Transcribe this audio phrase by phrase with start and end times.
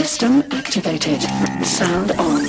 [0.00, 1.20] System activated.
[1.62, 2.48] Sound on.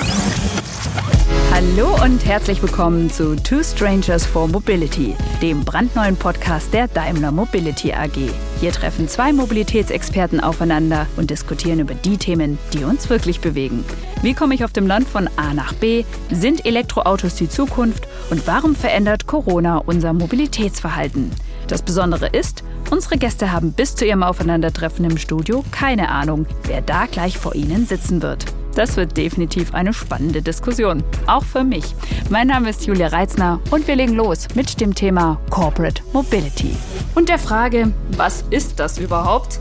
[1.52, 7.92] Hallo und herzlich willkommen zu Two Strangers for Mobility, dem brandneuen Podcast der Daimler Mobility
[7.92, 8.32] AG.
[8.62, 13.84] Hier treffen zwei Mobilitätsexperten aufeinander und diskutieren über die Themen, die uns wirklich bewegen.
[14.22, 16.06] Wie komme ich auf dem Land von A nach B?
[16.32, 18.08] Sind Elektroautos die Zukunft?
[18.30, 21.32] Und warum verändert Corona unser Mobilitätsverhalten?
[21.68, 26.82] Das Besondere ist, unsere Gäste haben bis zu ihrem Aufeinandertreffen im Studio keine Ahnung, wer
[26.82, 28.46] da gleich vor ihnen sitzen wird.
[28.76, 31.04] Das wird definitiv eine spannende Diskussion.
[31.28, 31.96] Auch für mich.
[32.30, 36.76] Mein Name ist Julia Reitzner und wir legen los mit dem Thema Corporate Mobility.
[37.16, 39.60] Und der Frage, was ist das überhaupt?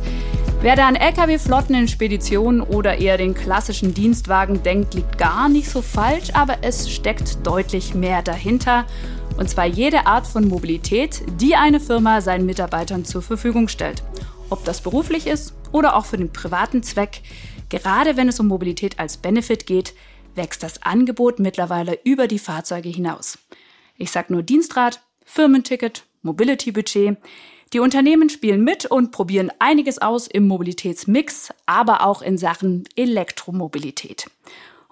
[0.62, 5.70] Wer da an Lkw-Flotten in Speditionen oder eher den klassischen Dienstwagen denkt, liegt gar nicht
[5.70, 8.84] so falsch, aber es steckt deutlich mehr dahinter.
[9.36, 14.02] Und zwar jede Art von Mobilität, die eine Firma seinen Mitarbeitern zur Verfügung stellt.
[14.50, 17.22] Ob das beruflich ist oder auch für den privaten Zweck.
[17.68, 19.94] Gerade wenn es um Mobilität als Benefit geht,
[20.34, 23.38] wächst das Angebot mittlerweile über die Fahrzeuge hinaus.
[23.96, 27.16] Ich sage nur Dienstrad, Firmenticket, Mobility-Budget.
[27.72, 34.28] Die Unternehmen spielen mit und probieren einiges aus im Mobilitätsmix, aber auch in Sachen Elektromobilität.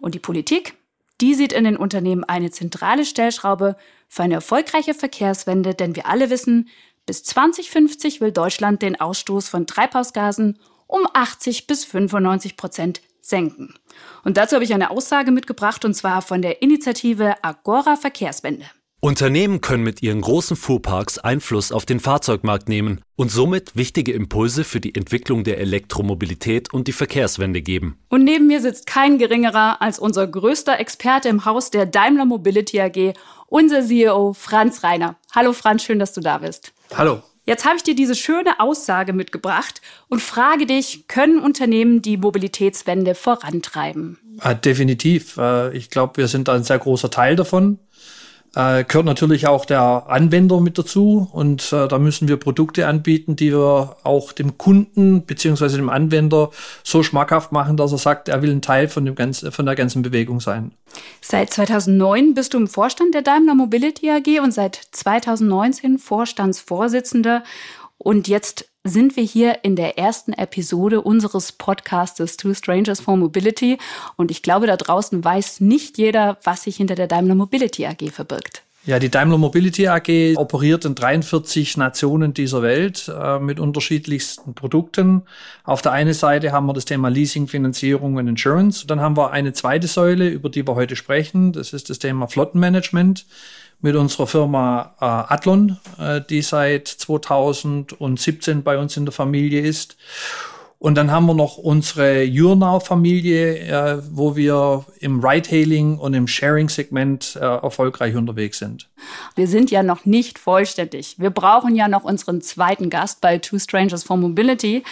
[0.00, 0.75] Und die Politik,
[1.20, 3.77] die sieht in den Unternehmen eine zentrale Stellschraube
[4.09, 6.69] für eine erfolgreiche Verkehrswende, denn wir alle wissen,
[7.06, 13.75] bis 2050 will Deutschland den Ausstoß von Treibhausgasen um 80 bis 95 Prozent senken.
[14.25, 18.64] Und dazu habe ich eine Aussage mitgebracht, und zwar von der Initiative Agora Verkehrswende.
[19.01, 24.65] Unternehmen können mit ihren großen Fuhrparks Einfluss auf den Fahrzeugmarkt nehmen und somit wichtige Impulse
[24.65, 27.97] für die Entwicklung der Elektromobilität und die Verkehrswende geben.
[28.09, 32.81] Und neben mir sitzt kein geringerer als unser größter Experte im Haus der Daimler Mobility
[32.81, 33.15] AG,
[33.47, 35.15] unser CEO Franz Reiner.
[35.33, 36.73] Hallo Franz, schön, dass du da bist.
[36.93, 37.23] Hallo.
[37.45, 43.15] Jetzt habe ich dir diese schöne Aussage mitgebracht und frage dich, können Unternehmen die Mobilitätswende
[43.15, 44.19] vorantreiben?
[44.45, 45.37] Ja, definitiv.
[45.39, 47.79] Äh, ich glaube, wir sind ein sehr großer Teil davon.
[48.59, 53.36] Äh, gehört natürlich auch der Anwender mit dazu und äh, da müssen wir Produkte anbieten,
[53.36, 56.51] die wir auch dem Kunden beziehungsweise dem Anwender
[56.83, 59.77] so schmackhaft machen, dass er sagt, er will ein Teil von, dem ganzen, von der
[59.77, 60.73] ganzen Bewegung sein.
[61.20, 67.45] Seit 2009 bist du im Vorstand der Daimler Mobility AG und seit 2019 Vorstandsvorsitzender
[67.98, 73.79] und jetzt sind wir hier in der ersten Episode unseres Podcastes Two Strangers for Mobility.
[74.17, 78.11] Und ich glaube, da draußen weiß nicht jeder, was sich hinter der Daimler Mobility AG
[78.11, 78.63] verbirgt.
[78.89, 85.25] Ja, die Daimler Mobility AG operiert in 43 Nationen dieser Welt äh, mit unterschiedlichsten Produkten.
[85.63, 88.87] Auf der einen Seite haben wir das Thema Leasing, Finanzierung und Insurance.
[88.87, 91.53] Dann haben wir eine zweite Säule, über die wir heute sprechen.
[91.53, 93.27] Das ist das Thema Flottenmanagement
[93.83, 99.99] mit unserer Firma äh, Athlon, äh, die seit 2017 bei uns in der Familie ist.
[100.80, 107.34] Und dann haben wir noch unsere Jurnau-Familie, äh, wo wir im Ride-Hailing und im Sharing-Segment
[107.34, 108.89] äh, erfolgreich unterwegs sind.
[109.34, 111.16] Wir sind ja noch nicht vollständig.
[111.18, 114.84] Wir brauchen ja noch unseren zweiten Gast bei Two Strangers for Mobility.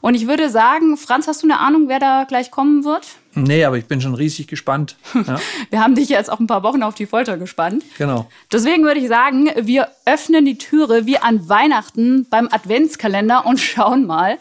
[0.00, 3.04] Und ich würde sagen, Franz, hast du eine Ahnung, wer da gleich kommen wird?
[3.34, 4.96] Nee, aber ich bin schon riesig gespannt.
[5.26, 5.40] Ja.
[5.70, 7.84] wir haben dich jetzt auch ein paar Wochen auf die Folter gespannt.
[7.98, 8.28] Genau.
[8.52, 14.06] Deswegen würde ich sagen, wir öffnen die Türe wie an Weihnachten beim Adventskalender und schauen
[14.06, 14.38] mal,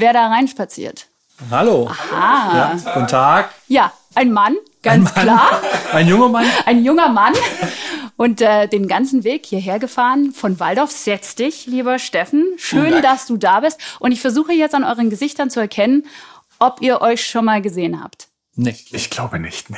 [0.00, 1.06] wer da reinspaziert.
[1.50, 1.90] Hallo.
[1.90, 2.56] Aha.
[2.56, 3.50] Ja, guten Tag.
[3.68, 5.36] Ja, ein Mann, ganz ein Mann.
[5.36, 5.60] klar.
[5.92, 6.46] Ein junger Mann.
[6.66, 7.34] Ein junger Mann.
[8.16, 10.90] Und äh, den ganzen Weg hierher gefahren von Waldorf.
[10.92, 12.46] Setz dich, lieber Steffen.
[12.56, 13.80] Schön, dass du da bist.
[13.98, 16.06] Und ich versuche jetzt an euren Gesichtern zu erkennen,
[16.58, 18.28] ob ihr euch schon mal gesehen habt.
[18.56, 18.76] Nee.
[18.90, 19.76] Ich glaube nicht, nee.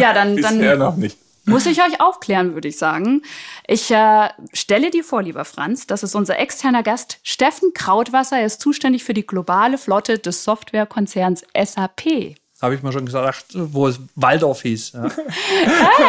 [0.00, 1.18] Ja, dann, dann noch nicht.
[1.46, 3.22] Muss ich euch aufklären, würde ich sagen.
[3.66, 8.38] Ich äh, stelle dir vor, lieber Franz, das ist unser externer Gast Steffen Krautwasser.
[8.38, 12.36] Er ist zuständig für die globale Flotte des Softwarekonzerns SAP.
[12.62, 14.92] Habe ich mir schon gesagt, wo es Waldorf hieß.
[14.92, 15.08] Ja.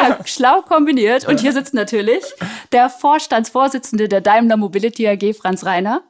[0.02, 1.28] Ah, schlau kombiniert.
[1.28, 2.24] Und hier sitzt natürlich
[2.72, 6.02] der Vorstandsvorsitzende der Daimler Mobility AG, Franz Reiner.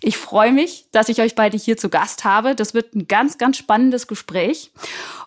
[0.00, 2.54] Ich freue mich, dass ich euch beide hier zu Gast habe.
[2.54, 4.70] Das wird ein ganz, ganz spannendes Gespräch.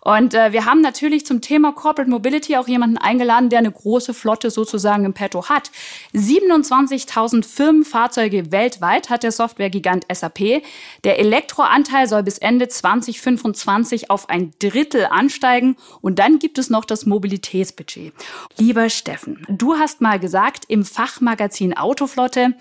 [0.02, 4.14] Und äh, wir haben natürlich zum Thema Corporate Mobility auch jemanden eingeladen, der eine große
[4.14, 5.72] Flotte sozusagen im Petto hat.
[6.14, 10.62] 27.000 Firmenfahrzeuge weltweit hat der Softwaregigant SAP.
[11.04, 15.76] Der Elektroanteil soll bis Ende 2025 auf ein Drittel ansteigen.
[16.02, 18.14] Und dann gibt es noch das Mobilitätsbudget.
[18.58, 22.54] Lieber Steffen, du hast mal gesagt im Fachmagazin Autoflotte,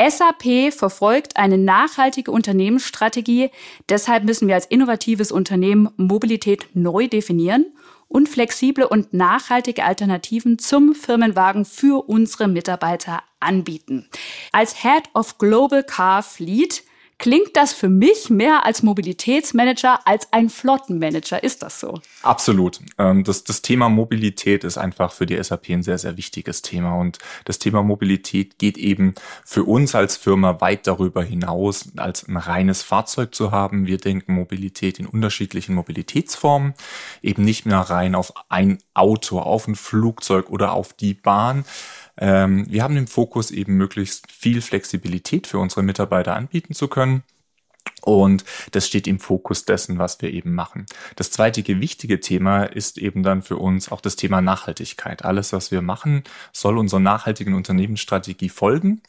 [0.00, 3.50] SAP verfolgt eine nachhaltige Unternehmensstrategie.
[3.88, 7.66] Deshalb müssen wir als innovatives Unternehmen Mobilität neu definieren
[8.08, 14.08] und flexible und nachhaltige Alternativen zum Firmenwagen für unsere Mitarbeiter anbieten.
[14.52, 16.84] Als Head of Global Car Fleet
[17.22, 21.40] klingt das für mich mehr als Mobilitätsmanager als ein Flottenmanager.
[21.40, 22.00] Ist das so?
[22.22, 22.80] Absolut.
[22.98, 26.96] Ähm, das, das Thema Mobilität ist einfach für die SAP ein sehr, sehr wichtiges Thema.
[26.96, 29.14] Und das Thema Mobilität geht eben
[29.44, 33.86] für uns als Firma weit darüber hinaus, als ein reines Fahrzeug zu haben.
[33.86, 36.74] Wir denken Mobilität in unterschiedlichen Mobilitätsformen,
[37.22, 41.64] eben nicht mehr rein auf ein Auto, auf ein Flugzeug oder auf die Bahn,
[42.16, 47.22] wir haben den Fokus eben möglichst viel Flexibilität für unsere Mitarbeiter anbieten zu können.
[48.02, 50.86] Und das steht im Fokus dessen, was wir eben machen.
[51.16, 55.24] Das zweite wichtige Thema ist eben dann für uns auch das Thema Nachhaltigkeit.
[55.24, 59.02] Alles, was wir machen, soll unserer nachhaltigen Unternehmensstrategie folgen.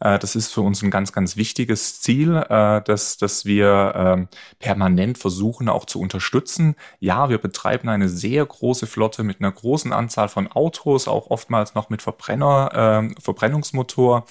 [0.00, 4.28] Äh, das ist für uns ein ganz, ganz wichtiges Ziel, äh, dass, dass wir ähm,
[4.58, 6.76] permanent versuchen auch zu unterstützen.
[7.00, 11.74] Ja, wir betreiben eine sehr große Flotte mit einer großen Anzahl von Autos, auch oftmals
[11.74, 14.26] noch mit Verbrenner, ähm, Verbrennungsmotor.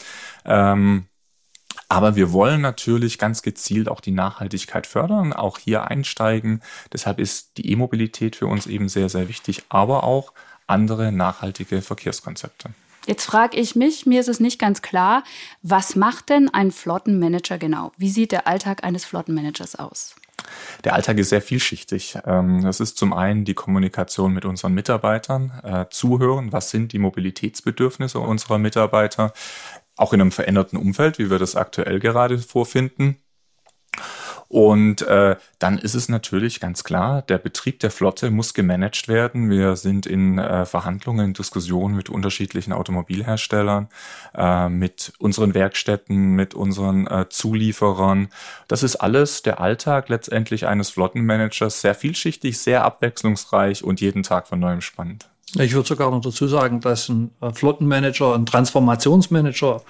[1.87, 6.61] Aber wir wollen natürlich ganz gezielt auch die Nachhaltigkeit fördern, auch hier einsteigen.
[6.91, 10.33] Deshalb ist die E-Mobilität für uns eben sehr, sehr wichtig, aber auch
[10.67, 12.69] andere nachhaltige Verkehrskonzepte.
[13.05, 15.23] Jetzt frage ich mich, mir ist es nicht ganz klar,
[15.61, 17.91] was macht denn ein Flottenmanager genau?
[17.97, 20.15] Wie sieht der Alltag eines Flottenmanagers aus?
[20.83, 22.17] Der Alltag ist sehr vielschichtig.
[22.25, 26.99] Ähm, das ist zum einen die Kommunikation mit unseren Mitarbeitern, äh, zuhören, was sind die
[26.99, 29.33] Mobilitätsbedürfnisse unserer Mitarbeiter,
[29.95, 33.17] auch in einem veränderten Umfeld, wie wir das aktuell gerade vorfinden.
[34.47, 39.49] Und äh, dann ist es natürlich ganz klar, der Betrieb der Flotte muss gemanagt werden.
[39.49, 43.89] Wir sind in äh, Verhandlungen, Diskussionen mit unterschiedlichen Automobilherstellern,
[44.35, 48.29] äh, mit unseren Werkstätten, mit unseren äh, Zulieferern.
[48.67, 54.47] Das ist alles der Alltag letztendlich eines Flottenmanagers, sehr vielschichtig, sehr abwechslungsreich und jeden Tag
[54.47, 55.27] von neuem spannend.
[55.57, 59.81] Ich würde sogar noch dazu sagen, dass ein Flottenmanager, ein Transformationsmanager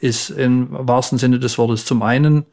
[0.00, 2.44] ist im wahrsten Sinne des Wortes zum einen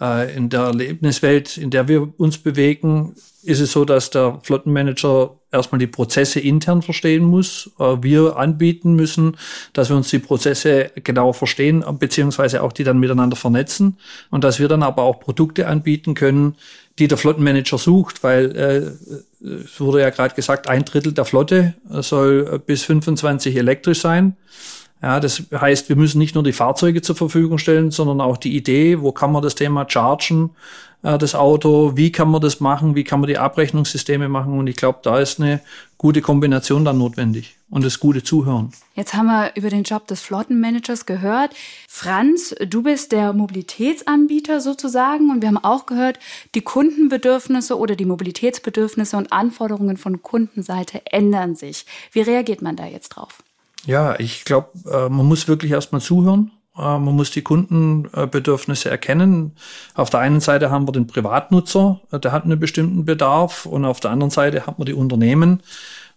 [0.00, 5.36] äh, in der Erlebniswelt, in der wir uns bewegen, ist es so, dass der Flottenmanager
[5.52, 7.70] erstmal die Prozesse intern verstehen muss.
[7.78, 9.36] Äh, wir anbieten müssen,
[9.72, 13.98] dass wir uns die Prozesse genau verstehen, beziehungsweise auch die dann miteinander vernetzen
[14.30, 16.56] und dass wir dann aber auch Produkte anbieten können,
[16.98, 21.74] die der Flottenmanager sucht, weil äh, es wurde ja gerade gesagt, ein Drittel der Flotte
[21.88, 24.36] soll bis 25 elektrisch sein.
[25.02, 28.54] Ja, das heißt, wir müssen nicht nur die Fahrzeuge zur Verfügung stellen, sondern auch die
[28.54, 30.50] Idee, wo kann man das Thema chargen,
[31.02, 34.58] äh, das Auto, wie kann man das machen, wie kann man die Abrechnungssysteme machen.
[34.58, 35.60] Und ich glaube, da ist eine
[35.98, 38.72] gute Kombination dann notwendig und das gute Zuhören.
[38.94, 41.54] Jetzt haben wir über den Job des Flottenmanagers gehört.
[41.88, 46.18] Franz, du bist der Mobilitätsanbieter sozusagen und wir haben auch gehört,
[46.54, 51.86] die Kundenbedürfnisse oder die Mobilitätsbedürfnisse und Anforderungen von Kundenseite ändern sich.
[52.12, 53.42] Wie reagiert man da jetzt drauf?
[53.86, 56.50] Ja, ich glaube, äh, man muss wirklich erstmal zuhören.
[56.80, 59.52] Äh, man muss die Kundenbedürfnisse erkennen.
[59.94, 63.84] Auf der einen Seite haben wir den Privatnutzer, äh, der hat einen bestimmten Bedarf und
[63.84, 65.62] auf der anderen Seite hat man die Unternehmen,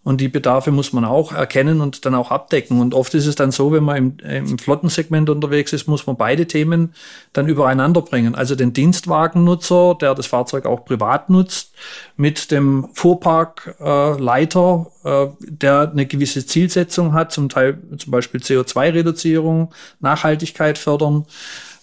[0.03, 2.81] und die Bedarfe muss man auch erkennen und dann auch abdecken.
[2.81, 6.17] Und oft ist es dann so, wenn man im, im Flottensegment unterwegs ist, muss man
[6.17, 6.93] beide Themen
[7.31, 8.35] dann übereinander bringen.
[8.35, 11.73] Also den Dienstwagennutzer, der das Fahrzeug auch privat nutzt,
[12.17, 19.73] mit dem Fuhrparkleiter, äh, äh, der eine gewisse Zielsetzung hat, zum Teil zum Beispiel CO2-Reduzierung,
[20.01, 21.25] Nachhaltigkeit fördern.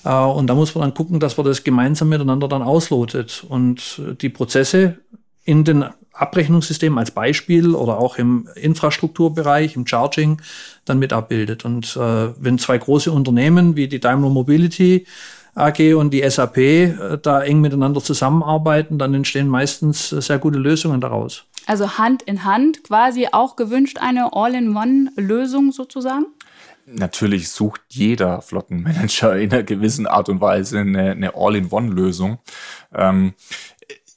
[0.04, 3.98] Äh, und da muss man dann gucken, dass man das gemeinsam miteinander dann auslotet und
[4.20, 4.98] die Prozesse
[5.44, 10.42] in den Abrechnungssystem als Beispiel oder auch im Infrastrukturbereich, im Charging
[10.84, 11.64] dann mit abbildet.
[11.64, 15.06] Und äh, wenn zwei große Unternehmen wie die Daimler Mobility
[15.54, 21.00] AG und die SAP äh, da eng miteinander zusammenarbeiten, dann entstehen meistens sehr gute Lösungen
[21.00, 21.44] daraus.
[21.66, 26.26] Also Hand in Hand quasi auch gewünscht eine All-in-One-Lösung sozusagen?
[26.86, 32.38] Natürlich sucht jeder Flottenmanager in einer gewissen Art und Weise eine, eine All-in-One-Lösung.
[32.92, 33.34] Ähm,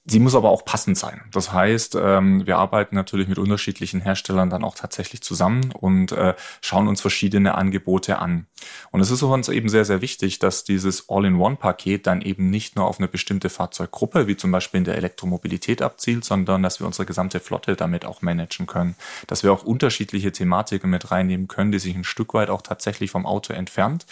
[0.06, 1.22] Sie muss aber auch passend sein.
[1.32, 6.34] Das heißt, ähm, wir arbeiten natürlich mit unterschiedlichen Herstellern dann auch tatsächlich zusammen und äh,
[6.60, 8.48] schauen uns verschiedene Angebote an.
[8.92, 12.86] Und es ist uns eben sehr, sehr wichtig, dass dieses All-in-One-Paket dann eben nicht nur
[12.86, 17.06] auf eine bestimmte Fahrzeuggruppe, wie zum Beispiel in der Elektromobilität abzielt, sondern dass wir unsere
[17.06, 18.96] gesamte Flotte damit auch managen können.
[19.28, 23.12] Dass wir auch unterschiedliche Thematiken mit reinnehmen können, die sich ein Stück weit auch tatsächlich
[23.12, 24.06] vom Auto entfernt.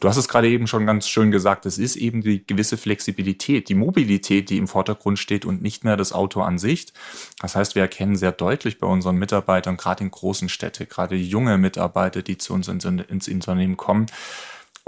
[0.00, 3.68] Du hast es gerade eben schon ganz schön gesagt, es ist eben die gewisse Flexibilität,
[3.68, 6.86] die Mobilität, die im Vordergrund steht und nicht mehr das Auto an sich.
[7.40, 11.58] Das heißt, wir erkennen sehr deutlich bei unseren Mitarbeitern, gerade in großen Städten, gerade junge
[11.58, 14.06] Mitarbeiter, die zu uns ins Unternehmen kommen,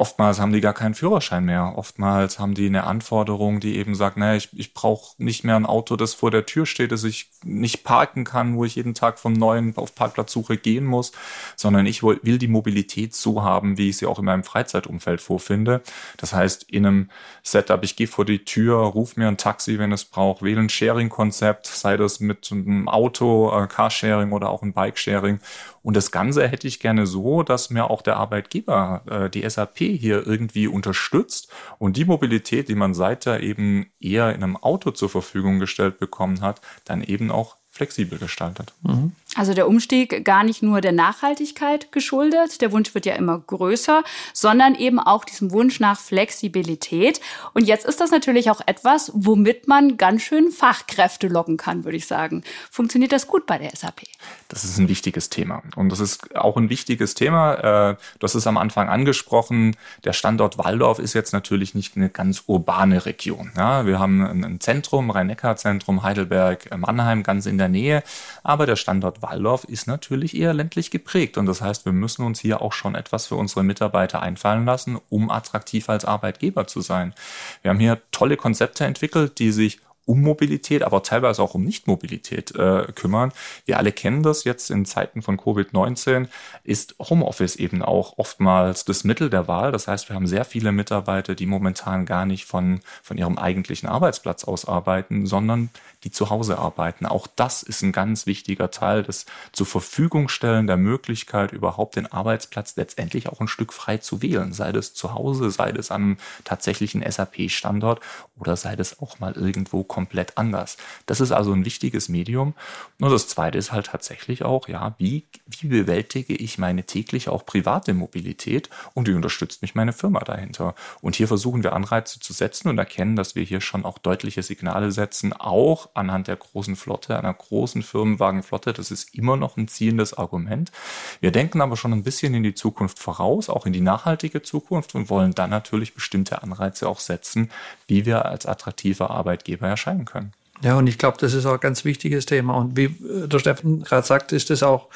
[0.02, 1.75] Oftmals haben die gar keinen Führerschein mehr.
[1.76, 5.64] Oftmals haben die eine Anforderung, die eben sagt, naja, ich, ich brauche nicht mehr ein
[5.64, 9.21] Auto, das vor der Tür steht, das ich nicht parken kann, wo ich jeden Tag
[9.21, 11.12] vom neuen auf Parkplatzsuche gehen muss,
[11.54, 15.82] sondern ich will die Mobilität so haben, wie ich sie auch in meinem Freizeitumfeld vorfinde.
[16.16, 17.11] Das heißt, in einem
[17.44, 20.68] Setup, ich gehe vor die Tür, ruf mir ein Taxi, wenn es braucht, wähle ein
[20.68, 25.38] Sharing-Konzept, sei das mit einem Auto, äh, Carsharing oder auch ein Bikesharing
[25.83, 29.79] und das Ganze hätte ich gerne so, dass mir auch der Arbeitgeber äh, die SAP
[29.79, 31.49] hier irgendwie unterstützt
[31.79, 36.41] und die Mobilität, die man seither eben eher in einem Auto zur Verfügung gestellt bekommen
[36.41, 38.73] hat, dann eben auch flexibel gestaltet.
[38.83, 39.12] Mhm.
[39.35, 44.03] Also der Umstieg gar nicht nur der Nachhaltigkeit geschuldet, der Wunsch wird ja immer größer,
[44.35, 47.21] sondern eben auch diesem Wunsch nach Flexibilität.
[47.55, 51.97] Und jetzt ist das natürlich auch etwas, womit man ganz schön Fachkräfte locken kann, würde
[51.97, 52.43] ich sagen.
[52.71, 54.03] Funktioniert das gut bei der SAP?
[54.49, 55.62] Das ist ein wichtiges Thema.
[55.77, 57.93] Und das ist auch ein wichtiges Thema.
[57.93, 59.77] Äh, hast es am Anfang angesprochen.
[60.05, 63.53] Der Standort Waldorf ist jetzt natürlich nicht eine ganz urbane Region.
[63.55, 68.03] wir haben ein Zentrum, Rhein-Neckar-Zentrum, Heidelberg, Mannheim ganz in der Nähe.
[68.43, 71.38] Aber der Standort Waldorf ist natürlich eher ländlich geprägt.
[71.38, 74.99] Und das heißt, wir müssen uns hier auch schon etwas für unsere Mitarbeiter einfallen lassen,
[75.09, 77.14] um attraktiv als Arbeitgeber zu sein.
[77.62, 82.54] Wir haben hier tolle Konzepte entwickelt, die sich um Mobilität, aber teilweise auch um Nichtmobilität
[82.56, 83.32] äh, kümmern.
[83.64, 86.28] Wir alle kennen das jetzt in Zeiten von Covid-19,
[86.64, 89.73] ist Homeoffice eben auch oftmals das Mittel der Wahl.
[89.73, 93.88] Das heißt, wir haben sehr viele Mitarbeiter, die momentan gar nicht von, von ihrem eigentlichen
[93.88, 95.71] Arbeitsplatz aus arbeiten, sondern
[96.04, 97.06] die zu Hause arbeiten.
[97.06, 102.11] Auch das ist ein ganz wichtiger Teil des zur Verfügung stellen der Möglichkeit, überhaupt den
[102.11, 104.52] Arbeitsplatz letztendlich auch ein Stück frei zu wählen.
[104.52, 108.00] Sei das zu Hause, sei das am tatsächlichen SAP-Standort
[108.38, 110.78] oder sei das auch mal irgendwo komplett anders.
[111.04, 112.54] Das ist also ein wichtiges Medium.
[112.99, 115.26] Und das zweite ist halt tatsächlich auch, ja, wie,
[115.61, 120.75] wie bewältige ich meine tägliche auch private Mobilität und wie unterstützt mich meine Firma dahinter?
[121.02, 124.42] Und hier versuchen wir Anreize zu setzen und erkennen, dass wir hier schon auch deutliche
[124.42, 128.72] Signale setzen, auch anhand der großen Flotte, einer großen Firmenwagenflotte.
[128.72, 130.72] Das ist immer noch ein ziehendes Argument.
[131.20, 134.94] Wir denken aber schon ein bisschen in die Zukunft voraus, auch in die nachhaltige Zukunft
[134.94, 137.50] und wollen dann natürlich bestimmte Anreize auch setzen,
[137.87, 140.33] wie wir als attraktiver Arbeitgeber erscheinen können.
[140.62, 142.55] Ja, und ich glaube, das ist auch ein ganz wichtiges Thema.
[142.57, 144.89] Und wie äh, der Steffen gerade sagt, ist das auch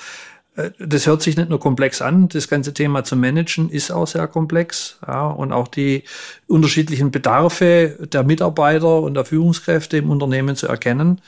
[0.57, 4.07] äh, das hört sich nicht nur komplex an, das ganze Thema zu managen ist auch
[4.07, 4.99] sehr komplex.
[5.07, 6.05] Ja, und auch die
[6.47, 11.21] unterschiedlichen Bedarfe der Mitarbeiter und der Führungskräfte im Unternehmen zu erkennen.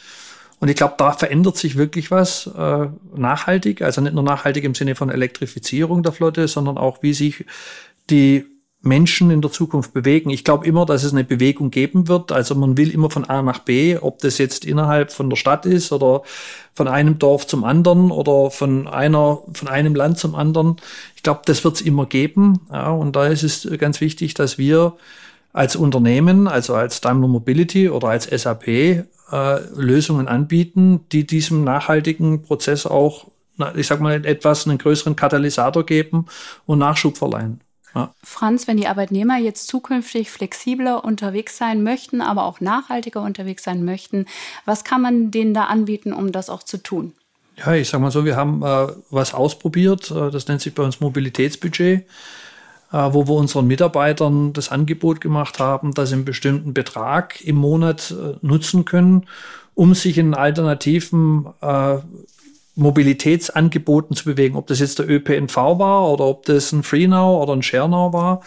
[0.60, 4.74] Und ich glaube, da verändert sich wirklich was äh, nachhaltig, also nicht nur nachhaltig im
[4.74, 7.44] Sinne von Elektrifizierung der Flotte, sondern auch, wie sich
[8.10, 8.44] die
[8.80, 10.30] Menschen in der Zukunft bewegen.
[10.30, 12.30] Ich glaube immer, dass es eine Bewegung geben wird.
[12.30, 15.66] Also man will immer von A nach B, ob das jetzt innerhalb von der Stadt
[15.66, 16.22] ist oder
[16.74, 20.76] von einem Dorf zum anderen oder von einer, von einem Land zum anderen.
[21.16, 22.60] Ich glaube, das wird es immer geben.
[22.72, 24.94] Ja, und da ist es ganz wichtig, dass wir
[25.52, 29.04] als Unternehmen, also als Daimler Mobility oder als SAP, äh,
[29.74, 33.26] Lösungen anbieten, die diesem nachhaltigen Prozess auch,
[33.74, 36.26] ich sag mal, etwas einen größeren Katalysator geben
[36.64, 37.60] und Nachschub verleihen.
[37.98, 38.14] Ja.
[38.22, 43.84] Franz, wenn die Arbeitnehmer jetzt zukünftig flexibler unterwegs sein möchten, aber auch nachhaltiger unterwegs sein
[43.84, 44.26] möchten,
[44.64, 47.12] was kann man denen da anbieten, um das auch zu tun?
[47.56, 50.84] Ja, ich sag mal so, wir haben äh, was ausprobiert, äh, das nennt sich bei
[50.84, 52.04] uns Mobilitätsbudget, äh,
[52.92, 58.12] wo wir unseren Mitarbeitern das Angebot gemacht haben, dass sie einen bestimmten Betrag im Monat
[58.12, 59.26] äh, nutzen können,
[59.74, 61.96] um sich in alternativen äh,
[62.78, 67.52] Mobilitätsangeboten zu bewegen, ob das jetzt der ÖPNV war oder ob das ein FreeNow oder
[67.54, 68.42] ein ShareNow war.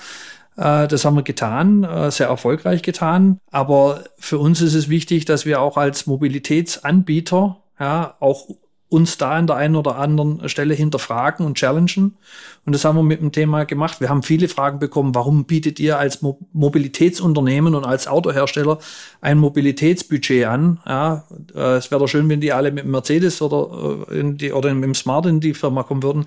[0.55, 3.39] Äh, das haben wir getan, äh, sehr erfolgreich getan.
[3.51, 8.47] Aber für uns ist es wichtig, dass wir auch als Mobilitätsanbieter ja auch
[8.91, 12.17] uns da an der einen oder anderen Stelle hinterfragen und challengen.
[12.65, 14.01] Und das haben wir mit dem Thema gemacht.
[14.01, 18.79] Wir haben viele Fragen bekommen, warum bietet ihr als Mo Mobilitätsunternehmen und als Autohersteller
[19.21, 20.81] ein Mobilitätsbudget an?
[20.85, 21.23] Ja,
[21.55, 24.73] äh, es wäre doch schön, wenn die alle mit Mercedes oder, äh, in die, oder
[24.73, 26.25] mit dem Smart in die Firma kommen würden.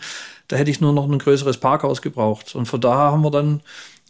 [0.49, 2.55] Da hätte ich nur noch ein größeres Parkhaus gebraucht.
[2.55, 3.61] Und von daher haben wir dann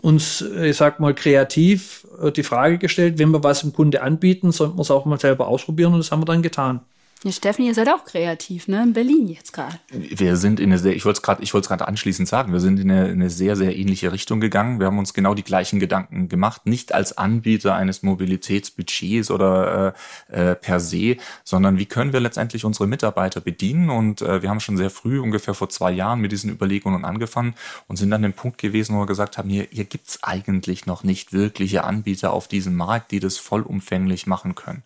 [0.00, 4.52] uns, ich sag mal, kreativ äh, die Frage gestellt, wenn wir was dem Kunde anbieten,
[4.52, 6.82] sollten wir es auch mal selber ausprobieren und das haben wir dann getan.
[7.24, 8.82] Ja, Steffen, ihr seid auch kreativ, ne?
[8.82, 9.80] In Berlin jetzt gerade.
[9.88, 12.52] Wir sind in eine sehr, ich wollte es gerade, ich wollte es gerade anschließend sagen,
[12.52, 14.78] wir sind in eine, eine, sehr, sehr ähnliche Richtung gegangen.
[14.78, 19.94] Wir haben uns genau die gleichen Gedanken gemacht, nicht als Anbieter eines Mobilitätsbudgets oder
[20.28, 23.88] äh, äh, per se, sondern wie können wir letztendlich unsere Mitarbeiter bedienen?
[23.88, 27.54] Und äh, wir haben schon sehr früh, ungefähr vor zwei Jahren, mit diesen Überlegungen angefangen
[27.88, 31.04] und sind an dem Punkt gewesen, wo wir gesagt haben, hier, hier gibt's eigentlich noch
[31.04, 34.82] nicht wirkliche Anbieter auf diesem Markt, die das vollumfänglich machen können.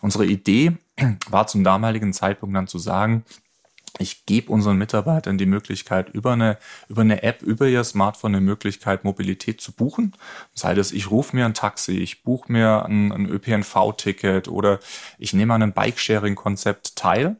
[0.00, 0.78] Unsere Idee
[1.28, 3.24] war zum damaligen Zeitpunkt dann zu sagen,
[3.98, 6.58] ich gebe unseren Mitarbeitern die Möglichkeit, über eine,
[6.88, 10.16] über eine App, über ihr Smartphone eine Möglichkeit, Mobilität zu buchen.
[10.52, 14.80] Das heißt, ich rufe mir ein Taxi, ich buche mir ein, ein ÖPNV-Ticket oder
[15.18, 17.36] ich nehme an einem Bike-Sharing-Konzept teil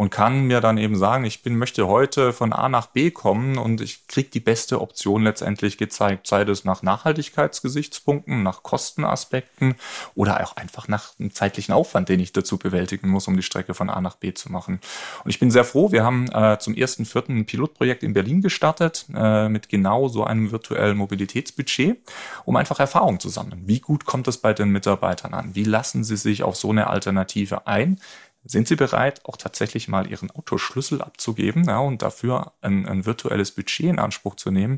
[0.00, 3.58] und kann mir dann eben sagen, ich bin, möchte heute von A nach B kommen
[3.58, 9.74] und ich kriege die beste Option letztendlich gezeigt, sei das nach Nachhaltigkeitsgesichtspunkten, nach Kostenaspekten
[10.14, 13.74] oder auch einfach nach einem zeitlichen Aufwand, den ich dazu bewältigen muss, um die Strecke
[13.74, 14.80] von A nach B zu machen.
[15.22, 19.04] Und ich bin sehr froh, wir haben äh, zum ersten vierten Pilotprojekt in Berlin gestartet
[19.14, 21.98] äh, mit genau so einem virtuellen Mobilitätsbudget,
[22.46, 23.64] um einfach Erfahrung zu sammeln.
[23.66, 25.54] Wie gut kommt es bei den Mitarbeitern an?
[25.54, 28.00] Wie lassen sie sich auf so eine Alternative ein?
[28.44, 33.52] Sind Sie bereit, auch tatsächlich mal Ihren Autoschlüssel abzugeben ja, und dafür ein, ein virtuelles
[33.52, 34.76] Budget in Anspruch zu nehmen?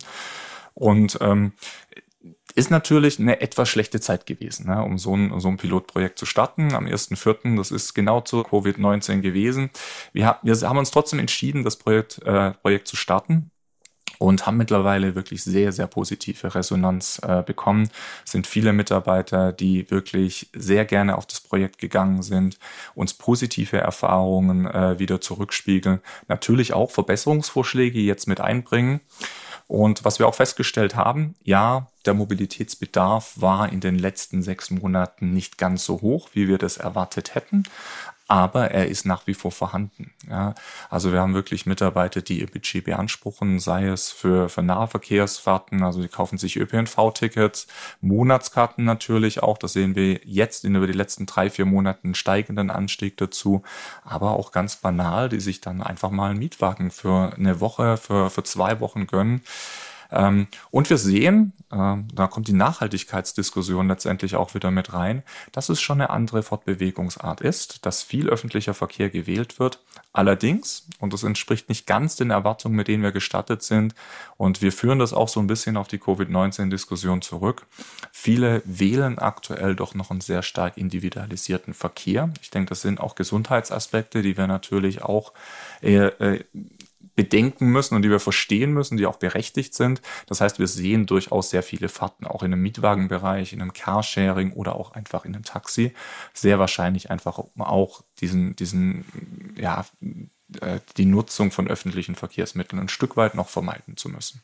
[0.74, 1.52] Und ähm,
[2.54, 6.26] ist natürlich eine etwas schlechte Zeit gewesen, ne, um so ein, so ein Pilotprojekt zu
[6.26, 6.74] starten.
[6.74, 9.70] Am 1.4., das ist genau zu Covid-19 gewesen.
[10.12, 13.51] Wir, wir haben uns trotzdem entschieden, das Projekt, äh, Projekt zu starten
[14.22, 17.90] und haben mittlerweile wirklich sehr, sehr positive Resonanz äh, bekommen.
[18.24, 22.56] Es sind viele Mitarbeiter, die wirklich sehr gerne auf das Projekt gegangen sind,
[22.94, 29.00] uns positive Erfahrungen äh, wieder zurückspiegeln, natürlich auch Verbesserungsvorschläge jetzt mit einbringen.
[29.66, 35.32] Und was wir auch festgestellt haben, ja, der Mobilitätsbedarf war in den letzten sechs Monaten
[35.32, 37.64] nicht ganz so hoch, wie wir das erwartet hätten
[38.32, 40.10] aber er ist nach wie vor vorhanden.
[40.26, 40.54] Ja,
[40.88, 46.00] also wir haben wirklich Mitarbeiter, die ihr Budget beanspruchen, sei es für, für Nahverkehrsfahrten, also
[46.00, 47.66] die kaufen sich ÖPNV-Tickets,
[48.00, 52.70] Monatskarten natürlich auch, das sehen wir jetzt in über die letzten drei, vier Monaten steigenden
[52.70, 53.64] Anstieg dazu,
[54.02, 58.30] aber auch ganz banal, die sich dann einfach mal einen Mietwagen für eine Woche, für,
[58.30, 59.42] für zwei Wochen gönnen.
[60.12, 65.70] Ähm, und wir sehen, äh, da kommt die Nachhaltigkeitsdiskussion letztendlich auch wieder mit rein, dass
[65.70, 69.80] es schon eine andere Fortbewegungsart ist, dass viel öffentlicher Verkehr gewählt wird.
[70.12, 73.94] Allerdings, und das entspricht nicht ganz den Erwartungen, mit denen wir gestartet sind,
[74.36, 77.66] und wir führen das auch so ein bisschen auf die Covid-19-Diskussion zurück,
[78.10, 82.30] viele wählen aktuell doch noch einen sehr stark individualisierten Verkehr.
[82.42, 85.32] Ich denke, das sind auch Gesundheitsaspekte, die wir natürlich auch
[85.80, 86.40] äh,
[87.14, 90.00] bedenken müssen und die wir verstehen müssen, die auch berechtigt sind.
[90.26, 94.52] Das heißt, wir sehen durchaus sehr viele Fahrten auch in einem Mietwagenbereich, in einem Carsharing
[94.52, 95.92] oder auch einfach in einem Taxi.
[96.32, 99.04] Sehr wahrscheinlich einfach auch diesen, diesen,
[99.56, 99.84] ja,
[100.60, 104.42] äh, die Nutzung von öffentlichen Verkehrsmitteln ein Stück weit noch vermeiden zu müssen.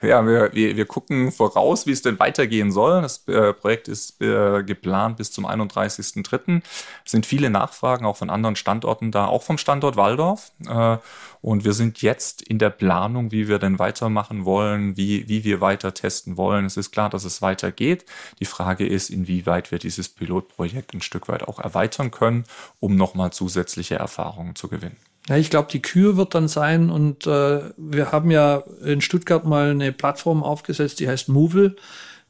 [0.00, 3.02] Ja, wir, wir, wir gucken voraus, wie es denn weitergehen soll.
[3.02, 6.62] Das äh, Projekt ist äh, geplant bis zum 31.03.
[7.04, 10.52] Es sind viele Nachfragen auch von anderen Standorten da, auch vom Standort Waldorf.
[10.68, 10.98] Äh,
[11.40, 15.60] und wir sind jetzt in der Planung, wie wir denn weitermachen wollen, wie, wie wir
[15.60, 16.64] weiter testen wollen.
[16.64, 18.04] Es ist klar, dass es weitergeht.
[18.38, 22.44] Die Frage ist, inwieweit wir dieses Pilotprojekt ein Stück weit auch erweitern können,
[22.78, 24.96] um nochmal zusätzliche Erfahrungen zu gewinnen.
[25.28, 29.44] Ja, ich glaube, die Kür wird dann sein und äh, wir haben ja in Stuttgart
[29.44, 31.76] mal eine Plattform aufgesetzt, die heißt Movil.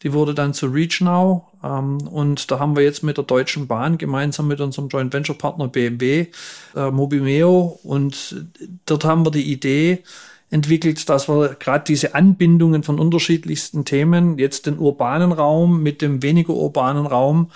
[0.02, 3.98] Die wurde dann zu ReachNow ähm, und da haben wir jetzt mit der Deutschen Bahn
[3.98, 6.26] gemeinsam mit unserem Joint Venture Partner BMW
[6.74, 8.46] äh, Mobimeo und
[8.86, 10.02] dort haben wir die Idee
[10.50, 16.22] entwickelt, dass wir gerade diese Anbindungen von unterschiedlichsten Themen, jetzt den urbanen Raum mit dem
[16.22, 17.50] weniger urbanen Raum,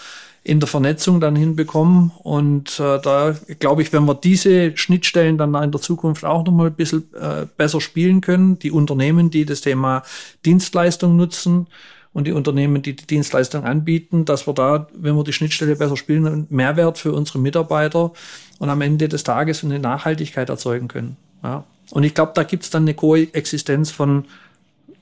[0.45, 2.11] in der Vernetzung dann hinbekommen.
[2.23, 6.69] Und äh, da glaube ich, wenn wir diese Schnittstellen dann in der Zukunft auch nochmal
[6.69, 10.03] ein bisschen äh, besser spielen können, die Unternehmen, die das Thema
[10.45, 11.69] Dienstleistung nutzen
[12.13, 15.97] und die Unternehmen, die die Dienstleistung anbieten, dass wir da, wenn wir die Schnittstelle besser
[15.97, 18.13] spielen, einen Mehrwert für unsere Mitarbeiter
[18.59, 21.17] und am Ende des Tages eine Nachhaltigkeit erzeugen können.
[21.45, 21.65] Ja.
[21.91, 24.25] Und ich glaube, da gibt es dann eine Koexistenz von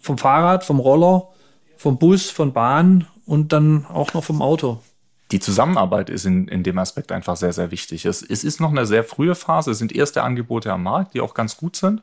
[0.03, 1.29] vom Fahrrad, vom Roller,
[1.77, 4.81] vom Bus, von Bahn und dann auch noch vom Auto
[5.31, 8.05] die Zusammenarbeit ist in, in dem Aspekt einfach sehr, sehr wichtig.
[8.05, 11.21] Es, es ist noch eine sehr frühe Phase, es sind erste Angebote am Markt, die
[11.21, 12.03] auch ganz gut sind.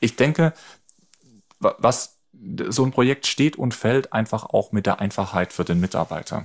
[0.00, 0.52] Ich denke,
[1.58, 2.18] was
[2.68, 6.44] so ein Projekt steht und fällt einfach auch mit der Einfachheit für den Mitarbeiter.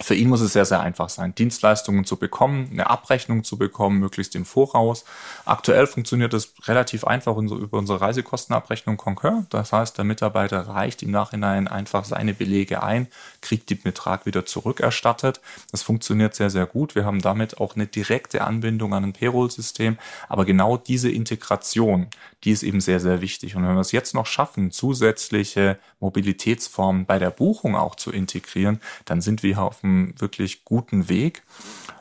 [0.00, 3.98] Für ihn muss es sehr, sehr einfach sein, Dienstleistungen zu bekommen, eine Abrechnung zu bekommen,
[3.98, 5.04] möglichst im Voraus.
[5.44, 9.46] Aktuell funktioniert es relativ einfach über unsere Reisekostenabrechnung Concur.
[9.50, 13.08] Das heißt, der Mitarbeiter reicht im Nachhinein einfach seine Belege ein,
[13.40, 15.40] kriegt den Betrag wieder zurückerstattet.
[15.72, 16.94] Das funktioniert sehr, sehr gut.
[16.94, 19.98] Wir haben damit auch eine direkte Anbindung an ein Payroll-System.
[20.28, 22.06] Aber genau diese Integration,
[22.44, 23.56] die ist eben sehr, sehr wichtig.
[23.56, 28.80] Und wenn wir es jetzt noch schaffen, zusätzliche Mobilitätsformen bei der Buchung auch zu integrieren,
[29.04, 31.42] dann sind wir auf einem wirklich guten Weg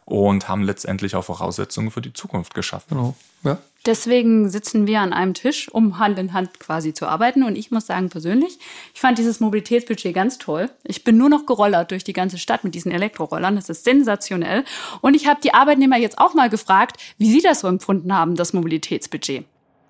[0.06, 2.98] und haben letztendlich auch Voraussetzungen für die Zukunft geschaffen.
[2.98, 3.16] Genau.
[3.44, 3.58] Ja.
[3.86, 7.44] Deswegen sitzen wir an einem Tisch, um Hand in Hand quasi zu arbeiten.
[7.44, 8.60] Und ich muss sagen, persönlich,
[8.94, 10.70] ich fand dieses Mobilitätsbudget ganz toll.
[10.84, 13.56] Ich bin nur noch gerollert durch die ganze Stadt mit diesen Elektrorollern.
[13.56, 14.66] Das ist sensationell.
[15.02, 18.36] Und ich habe die Arbeitnehmer jetzt auch mal gefragt, wie sie das so empfunden haben,
[18.36, 19.46] das Mobilitätsbudget.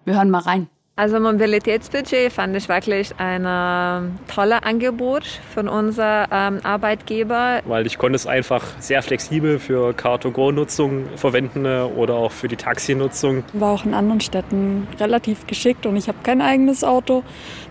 [0.08, 0.70] Wir hören mal rein.
[1.00, 7.62] Also Mobilitätsbudget fand ich wirklich ein äh, tolles Angebot von unserem ähm, Arbeitgeber.
[7.66, 12.56] Weil ich konnte es einfach sehr flexibel für Car-to-Go-Nutzung verwenden äh, oder auch für die
[12.56, 13.44] Taxinutzung.
[13.54, 17.22] War auch in anderen Städten relativ geschickt und ich habe kein eigenes Auto.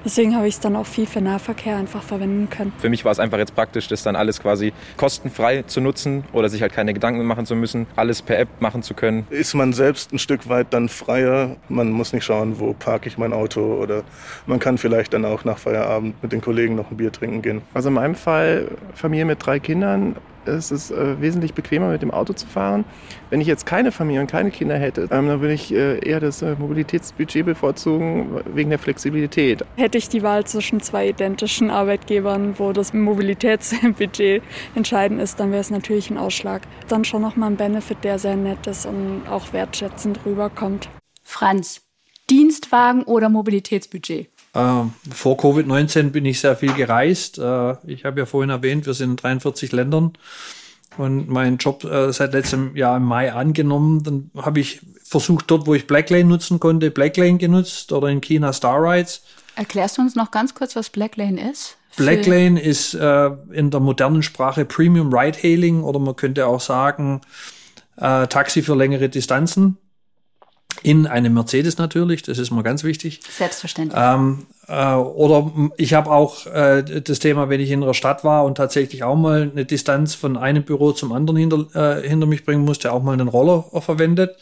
[0.04, 2.72] Deswegen habe ich es dann auch viel für Nahverkehr einfach verwenden können.
[2.78, 6.48] Für mich war es einfach jetzt praktisch, das dann alles quasi kostenfrei zu nutzen oder
[6.48, 9.26] sich halt keine Gedanken machen zu müssen, alles per App machen zu können.
[9.30, 11.56] Ist man selbst ein Stück weit dann freier.
[11.68, 14.02] Man muss nicht schauen, wo parke ich mein Auto oder
[14.46, 17.62] man kann vielleicht dann auch nach Feierabend mit den Kollegen noch ein Bier trinken gehen.
[17.74, 22.11] Also in meinem Fall Familie mit drei Kindern ist es äh, wesentlich bequemer mit dem
[22.11, 22.85] Auto zu fahren.
[23.31, 26.20] Wenn ich jetzt keine Familie und keine Kinder hätte, ähm, dann würde ich äh, eher
[26.20, 29.64] das äh, Mobilitätsbudget bevorzugen wegen der Flexibilität.
[29.76, 34.42] Hätte ich die Wahl zwischen zwei identischen Arbeitgebern, wo das Mobilitätsbudget
[34.74, 36.62] entscheidend ist, dann wäre es natürlich ein Ausschlag.
[36.88, 40.88] Dann schon nochmal ein Benefit, der sehr nett ist und auch wertschätzend rüberkommt.
[41.22, 41.86] Franz,
[42.30, 44.28] Dienstwagen oder Mobilitätsbudget?
[44.54, 47.38] Äh, vor Covid-19 bin ich sehr viel gereist.
[47.38, 50.12] Äh, ich habe ja vorhin erwähnt, wir sind in 43 Ländern
[50.96, 54.02] und meinen Job äh, seit letztem Jahr im Mai angenommen.
[54.02, 58.52] Dann habe ich versucht, dort, wo ich Blacklane nutzen konnte, Blacklane genutzt oder in China
[58.52, 59.22] Star Rides.
[59.56, 61.76] Erklärst du uns noch ganz kurz, was Blacklane ist?
[61.96, 67.20] Blacklane ist äh, in der modernen Sprache Premium Ride Hailing oder man könnte auch sagen
[67.96, 69.78] äh, Taxi für längere Distanzen
[70.87, 73.20] in einem Mercedes natürlich, das ist mal ganz wichtig.
[73.29, 74.01] Selbstverständlich.
[74.01, 78.44] Ähm, äh, oder ich habe auch äh, das Thema, wenn ich in einer Stadt war
[78.44, 82.44] und tatsächlich auch mal eine Distanz von einem Büro zum anderen hinter, äh, hinter mich
[82.44, 84.37] bringen musste, auch mal einen Roller verwendet,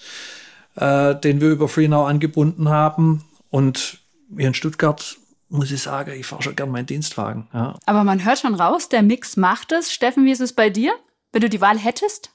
[0.77, 3.25] äh, den wir über FreeNow angebunden haben.
[3.49, 4.01] Und
[4.37, 5.17] hier in Stuttgart
[5.49, 7.49] muss ich sagen, ich fahre schon gern meinen Dienstwagen.
[7.55, 7.79] Ja.
[7.87, 9.95] Aber man hört schon raus, der Mix macht es.
[9.95, 10.93] Steffen, wie ist es bei dir,
[11.33, 12.34] wenn du die Wahl hättest?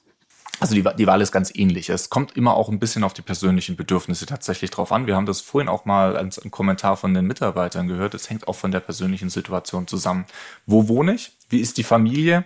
[0.60, 1.88] Also die, die Wahl ist ganz ähnlich.
[1.88, 5.06] Es kommt immer auch ein bisschen auf die persönlichen Bedürfnisse tatsächlich drauf an.
[5.06, 8.14] Wir haben das vorhin auch mal als einen Kommentar von den Mitarbeitern gehört.
[8.14, 10.26] Es hängt auch von der persönlichen Situation zusammen.
[10.66, 11.32] Wo wohne ich?
[11.48, 12.44] Wie ist die Familie?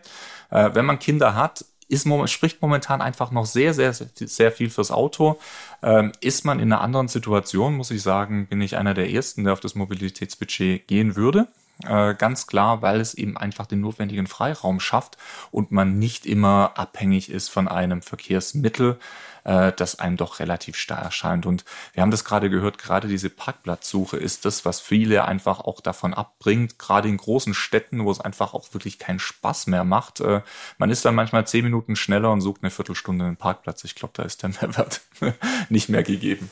[0.50, 4.90] Äh, wenn man Kinder hat, ist, spricht momentan einfach noch sehr, sehr, sehr viel fürs
[4.90, 5.38] Auto.
[5.82, 9.44] Ähm, ist man in einer anderen Situation, muss ich sagen, bin ich einer der Ersten,
[9.44, 11.48] der auf das Mobilitätsbudget gehen würde.
[11.82, 15.16] Äh, ganz klar, weil es eben einfach den notwendigen Freiraum schafft
[15.50, 18.98] und man nicht immer abhängig ist von einem Verkehrsmittel,
[19.42, 21.46] äh, das einem doch relativ starr erscheint.
[21.46, 25.80] Und wir haben das gerade gehört, gerade diese Parkplatzsuche ist das, was viele einfach auch
[25.80, 30.20] davon abbringt, gerade in großen Städten, wo es einfach auch wirklich keinen Spaß mehr macht.
[30.20, 30.42] Äh,
[30.78, 33.82] man ist dann manchmal zehn Minuten schneller und sucht eine Viertelstunde einen Parkplatz.
[33.82, 35.00] Ich glaube, da ist der Mehrwert
[35.68, 36.50] nicht mehr gegeben.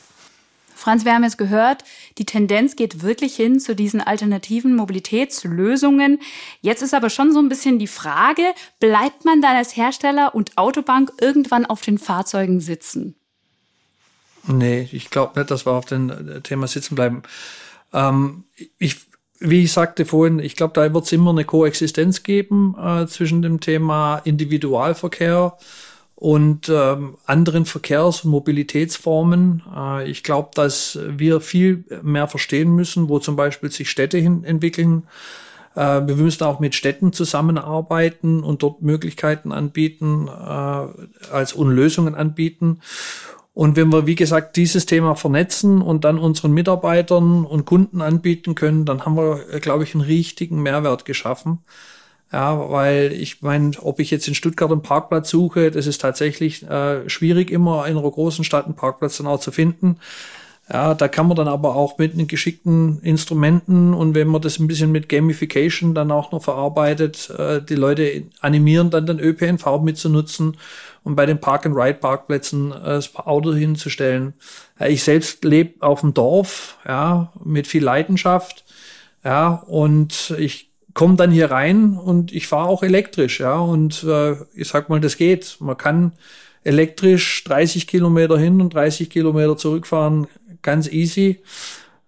[0.83, 1.85] Franz, wir haben jetzt gehört,
[2.19, 6.19] die Tendenz geht wirklich hin zu diesen alternativen Mobilitätslösungen.
[6.61, 8.43] Jetzt ist aber schon so ein bisschen die Frage,
[8.81, 13.15] bleibt man dann als Hersteller und Autobank irgendwann auf den Fahrzeugen sitzen?
[14.49, 17.23] Nee, ich glaube nicht, dass wir auf dem Thema sitzen bleiben.
[17.93, 18.43] Ähm,
[18.79, 18.97] ich,
[19.39, 23.41] wie ich sagte vorhin, ich glaube, da wird es immer eine Koexistenz geben äh, zwischen
[23.41, 25.57] dem Thema Individualverkehr
[26.23, 29.61] und ähm, anderen Verkehrs- und Mobilitätsformen.
[29.77, 34.45] Äh, ich glaube, dass wir viel mehr verstehen müssen, wo zum Beispiel sich Städte hin
[34.45, 35.03] entwickeln.
[35.75, 42.79] Äh, wir müssen auch mit Städten zusammenarbeiten und dort Möglichkeiten anbieten, äh, als Unlösungen anbieten.
[43.53, 48.55] Und wenn wir, wie gesagt, dieses Thema vernetzen und dann unseren Mitarbeitern und Kunden anbieten
[48.55, 51.65] können, dann haben wir, äh, glaube ich, einen richtigen Mehrwert geschaffen.
[52.33, 56.63] Ja, weil ich meine, ob ich jetzt in Stuttgart einen Parkplatz suche, das ist tatsächlich
[56.63, 59.99] äh, schwierig, immer in einer großen Stadt einen Parkplatz dann auch zu finden.
[60.73, 64.59] Ja, da kann man dann aber auch mit den geschickten Instrumenten und wenn man das
[64.59, 69.83] ein bisschen mit Gamification dann auch noch verarbeitet, äh, die Leute animieren dann den ÖPNV
[69.83, 70.57] mitzunutzen
[71.03, 74.33] und bei den Park-and-Ride-Parkplätzen äh, das Auto hinzustellen.
[74.81, 78.65] Ja, ich selbst lebe auf dem Dorf, ja, mit viel Leidenschaft.
[79.25, 83.59] Ja, und ich komme dann hier rein und ich fahre auch elektrisch, ja.
[83.59, 85.57] Und äh, ich sag mal, das geht.
[85.61, 86.13] Man kann
[86.65, 90.27] elektrisch 30 Kilometer hin und 30 Kilometer zurückfahren,
[90.63, 91.43] ganz easy.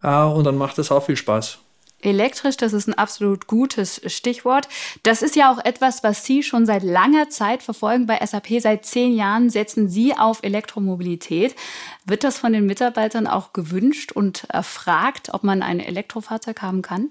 [0.03, 1.64] Ja, und dann macht das auch viel Spaß.
[2.05, 4.69] Elektrisch, das ist ein absolut gutes Stichwort.
[5.03, 8.07] Das ist ja auch etwas, was Sie schon seit langer Zeit verfolgen.
[8.07, 11.57] Bei SAP seit zehn Jahren setzen Sie auf Elektromobilität.
[12.05, 17.09] Wird das von den Mitarbeitern auch gewünscht und erfragt, ob man ein Elektrofahrzeug haben kann?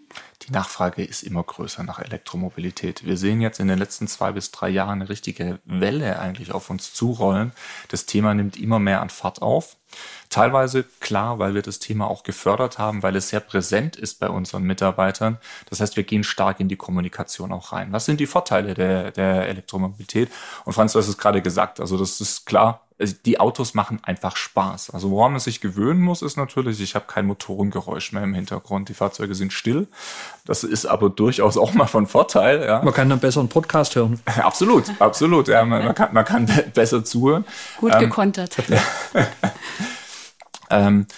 [0.47, 3.05] Die Nachfrage ist immer größer nach Elektromobilität.
[3.05, 6.69] Wir sehen jetzt in den letzten zwei bis drei Jahren eine richtige Welle eigentlich auf
[6.69, 7.53] uns zurollen.
[7.87, 9.77] Das Thema nimmt immer mehr an Fahrt auf.
[10.29, 14.29] Teilweise klar, weil wir das Thema auch gefördert haben, weil es sehr präsent ist bei
[14.29, 15.37] unseren Mitarbeitern.
[15.69, 17.91] Das heißt, wir gehen stark in die Kommunikation auch rein.
[17.91, 20.31] Was sind die Vorteile der, der Elektromobilität?
[20.65, 21.79] Und Franz, du hast es gerade gesagt.
[21.79, 22.82] Also das ist klar,
[23.25, 24.91] die Autos machen einfach Spaß.
[24.91, 28.89] Also woran man sich gewöhnen muss, ist natürlich, ich habe kein Motorengeräusch mehr im Hintergrund.
[28.89, 29.87] Die Fahrzeuge sind still.
[30.45, 32.63] Das ist aber durchaus auch mal von Vorteil.
[32.63, 32.81] Ja.
[32.83, 34.19] Man kann dann besser einen Podcast hören.
[34.25, 35.47] absolut, absolut.
[35.47, 37.45] Ja, man, man, kann, man kann besser zuhören.
[37.79, 38.57] Gut ähm, gekontert.
[40.69, 41.13] ähm, äh,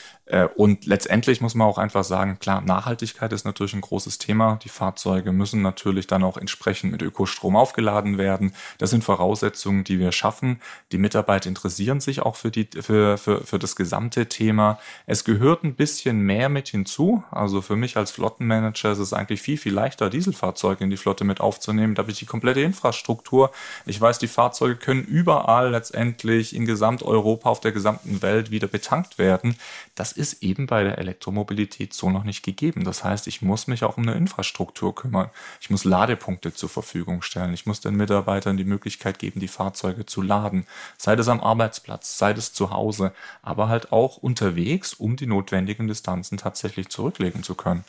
[0.55, 4.57] und letztendlich muss man auch einfach sagen, klar, Nachhaltigkeit ist natürlich ein großes Thema.
[4.63, 8.55] Die Fahrzeuge müssen natürlich dann auch entsprechend mit Ökostrom aufgeladen werden.
[8.79, 10.61] Das sind Voraussetzungen, die wir schaffen.
[10.91, 14.79] Die Mitarbeiter interessieren sich auch für, die, für, für, für das gesamte Thema.
[15.05, 17.23] Es gehört ein bisschen mehr mit hinzu.
[17.29, 21.23] Also für mich als Flottenmanager ist es eigentlich viel, viel leichter, Dieselfahrzeuge in die Flotte
[21.23, 21.93] mit aufzunehmen.
[21.93, 23.51] Da habe ich die komplette Infrastruktur.
[23.85, 29.19] Ich weiß, die Fahrzeuge können überall letztendlich in Gesamteuropa, auf der gesamten Welt wieder betankt
[29.19, 29.55] werden.
[29.93, 32.83] Das ist eben bei der Elektromobilität so noch nicht gegeben.
[32.83, 35.29] Das heißt, ich muss mich auch um eine Infrastruktur kümmern.
[35.61, 37.53] Ich muss Ladepunkte zur Verfügung stellen.
[37.53, 40.65] Ich muss den Mitarbeitern die Möglichkeit geben, die Fahrzeuge zu laden.
[40.97, 45.87] Sei das am Arbeitsplatz, sei das zu Hause, aber halt auch unterwegs, um die notwendigen
[45.87, 47.83] Distanzen tatsächlich zurücklegen zu können.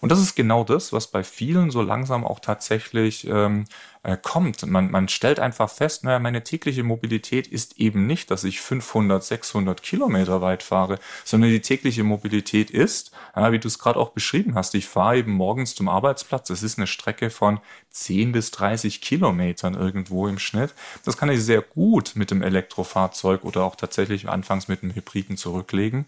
[0.00, 3.64] Und das ist genau das, was bei vielen so langsam auch tatsächlich ähm,
[4.02, 4.66] äh, kommt.
[4.66, 9.22] Man, man stellt einfach fest, naja, meine tägliche Mobilität ist eben nicht, dass ich 500,
[9.22, 14.10] 600 Kilometer weit fahre, sondern die tägliche Mobilität ist, ja, wie du es gerade auch
[14.10, 16.48] beschrieben hast, ich fahre eben morgens zum Arbeitsplatz.
[16.48, 17.60] Das ist eine Strecke von
[17.90, 20.74] 10 bis 30 Kilometern irgendwo im Schnitt.
[21.04, 25.36] Das kann ich sehr gut mit dem Elektrofahrzeug oder auch tatsächlich anfangs mit dem Hybriden
[25.36, 26.06] zurücklegen.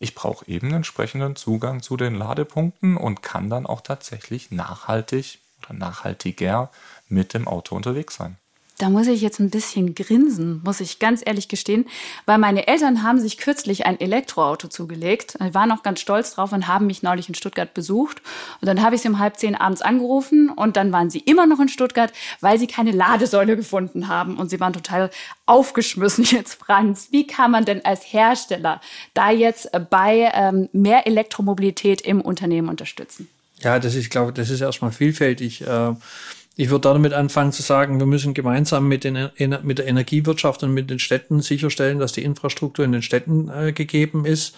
[0.00, 5.74] Ich brauche eben entsprechenden Zugang zu den Ladepunkten und kann dann auch tatsächlich nachhaltig oder
[5.74, 6.70] nachhaltiger
[7.12, 8.36] mit dem Auto unterwegs sein.
[8.78, 11.86] Da muss ich jetzt ein bisschen grinsen, muss ich ganz ehrlich gestehen,
[12.26, 15.38] weil meine Eltern haben sich kürzlich ein Elektroauto zugelegt.
[15.46, 18.22] Ich war noch ganz stolz drauf und haben mich neulich in Stuttgart besucht.
[18.60, 21.46] Und dann habe ich sie um halb zehn abends angerufen und dann waren sie immer
[21.46, 24.36] noch in Stuttgart, weil sie keine Ladesäule gefunden haben.
[24.36, 25.10] Und sie waren total
[25.46, 27.08] aufgeschmissen jetzt, Franz.
[27.12, 28.80] Wie kann man denn als Hersteller
[29.14, 33.28] da jetzt bei ähm, mehr Elektromobilität im Unternehmen unterstützen?
[33.60, 35.64] Ja, das ist, ich glaube, das ist erstmal vielfältig.
[35.64, 35.94] Äh
[36.56, 39.30] ich würde damit anfangen zu sagen, wir müssen gemeinsam mit, den,
[39.62, 43.72] mit der Energiewirtschaft und mit den Städten sicherstellen, dass die Infrastruktur in den Städten äh,
[43.72, 44.54] gegeben ist.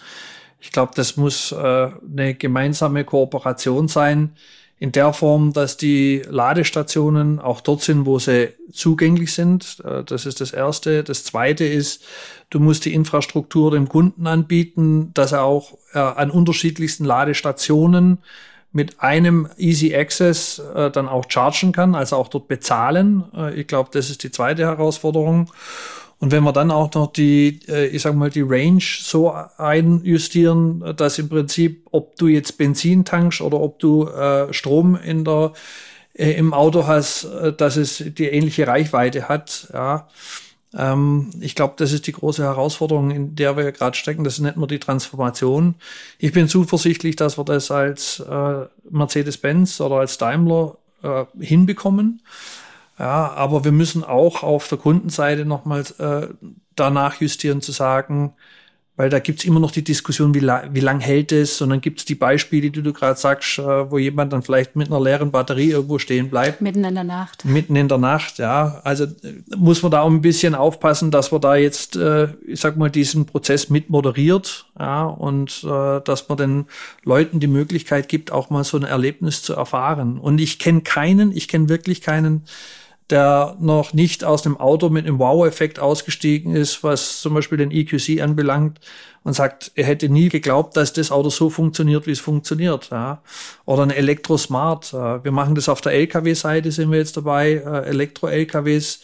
[0.60, 4.32] Ich glaube, das muss äh, eine gemeinsame Kooperation sein,
[4.78, 9.80] in der Form, dass die Ladestationen auch dort sind, wo sie zugänglich sind.
[9.84, 11.04] Äh, das ist das Erste.
[11.04, 12.04] Das Zweite ist,
[12.50, 18.18] du musst die Infrastruktur dem Kunden anbieten, dass er auch äh, an unterschiedlichsten Ladestationen
[18.74, 23.24] mit einem Easy Access äh, dann auch chargen kann, also auch dort bezahlen.
[23.34, 25.50] Äh, ich glaube, das ist die zweite Herausforderung.
[26.18, 30.94] Und wenn wir dann auch noch die, äh, ich sag mal, die Range so einjustieren,
[30.96, 35.52] dass im Prinzip, ob du jetzt Benzin tankst oder ob du äh, Strom in der,
[36.14, 40.08] äh, im Auto hast, äh, dass es die ähnliche Reichweite hat, ja,
[40.76, 44.24] ähm, ich glaube, das ist die große Herausforderung, in der wir gerade stecken.
[44.24, 45.76] Das nicht nur die Transformation.
[46.18, 52.22] Ich bin zuversichtlich, dass wir das als äh, Mercedes-Benz oder als Daimler äh, hinbekommen.
[52.98, 56.28] Ja, aber wir müssen auch auf der Kundenseite nochmals äh,
[56.76, 58.34] danach justieren, zu sagen,
[58.96, 61.60] weil da gibt's immer noch die Diskussion, wie, la wie lang hält es?
[61.60, 64.86] Und dann gibt's die Beispiele, die du gerade sagst, äh, wo jemand dann vielleicht mit
[64.86, 66.60] einer leeren Batterie irgendwo stehen bleibt.
[66.60, 67.44] Mitten in der Nacht.
[67.44, 68.80] Mitten in der Nacht, ja.
[68.84, 72.60] Also äh, muss man da auch ein bisschen aufpassen, dass man da jetzt, äh, ich
[72.60, 76.66] sag mal, diesen Prozess mit moderiert, ja, und äh, dass man den
[77.02, 80.18] Leuten die Möglichkeit gibt, auch mal so ein Erlebnis zu erfahren.
[80.18, 82.42] Und ich kenne keinen, ich kenne wirklich keinen,
[83.10, 87.70] der noch nicht aus dem Auto mit einem Wow-Effekt ausgestiegen ist, was zum Beispiel den
[87.70, 88.80] EQC anbelangt
[89.24, 92.90] und sagt, er hätte nie geglaubt, dass das Auto so funktioniert, wie es funktioniert.
[92.90, 93.22] Ja.
[93.64, 94.92] Oder ein Elektrosmart.
[94.92, 99.00] Wir machen das auf der LKW-Seite, sind wir jetzt dabei, äh, Elektro-LKWs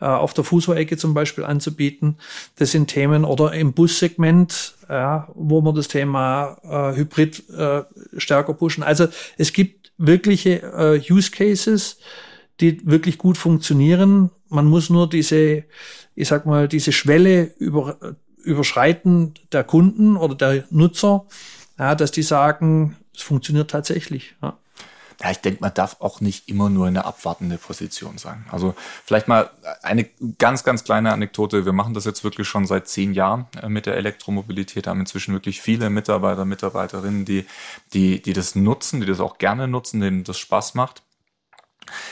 [0.00, 2.16] äh, auf der Fußball-Ecke zum Beispiel anzubieten.
[2.56, 7.82] Das sind Themen oder im Bussegment, ja, wo wir das Thema äh, Hybrid äh,
[8.16, 8.82] stärker pushen.
[8.82, 9.06] Also
[9.38, 11.98] es gibt wirkliche äh, Use Cases,
[12.60, 14.30] die wirklich gut funktionieren.
[14.48, 15.64] Man muss nur diese,
[16.14, 17.96] ich sag mal, diese Schwelle über,
[18.42, 21.26] überschreiten der Kunden oder der Nutzer,
[21.78, 24.34] ja, dass die sagen, Es funktioniert tatsächlich.
[24.42, 24.56] Ja.
[25.22, 28.44] Ja, ich denke, man darf auch nicht immer nur in eine abwartende Position sein.
[28.50, 29.50] Also vielleicht mal
[29.82, 31.64] eine ganz, ganz kleine Anekdote.
[31.64, 35.32] Wir machen das jetzt wirklich schon seit zehn Jahren äh, mit der Elektromobilität, haben inzwischen
[35.32, 37.46] wirklich viele Mitarbeiter, Mitarbeiterinnen, die,
[37.92, 41.03] die, die das nutzen, die das auch gerne nutzen, denen das Spaß macht.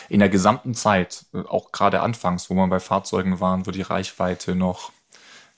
[0.08, 3.82] In der gesamten Zeit, äh, auch gerade anfangs, wo man bei Fahrzeugen waren, wo die
[3.82, 4.92] Reichweite noch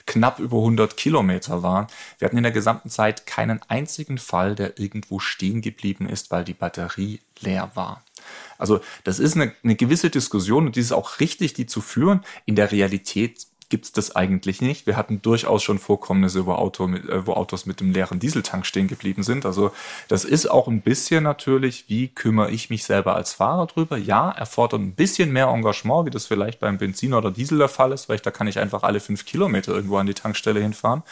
[0.07, 1.87] knapp über 100 Kilometer waren.
[2.19, 6.45] Wir hatten in der gesamten Zeit keinen einzigen Fall, der irgendwo stehen geblieben ist, weil
[6.45, 8.03] die Batterie leer war.
[8.59, 12.25] Also das ist eine, eine gewisse Diskussion und die ist auch richtig, die zu führen.
[12.45, 14.87] In der Realität gibt es das eigentlich nicht.
[14.87, 18.65] Wir hatten durchaus schon Vorkommnisse, wo, Auto mit, äh, wo Autos mit dem leeren Dieseltank
[18.67, 19.45] stehen geblieben sind.
[19.45, 19.73] Also
[20.07, 23.97] das ist auch ein bisschen natürlich, wie kümmere ich mich selber als Fahrer drüber?
[23.97, 27.91] Ja, erfordert ein bisschen mehr Engagement, wie das vielleicht beim Benzin oder Diesel der Fall
[27.91, 31.03] ist, weil ich, da kann ich einfach alle fünf Kilometer irgendwo an die Tankstelle hinfahren.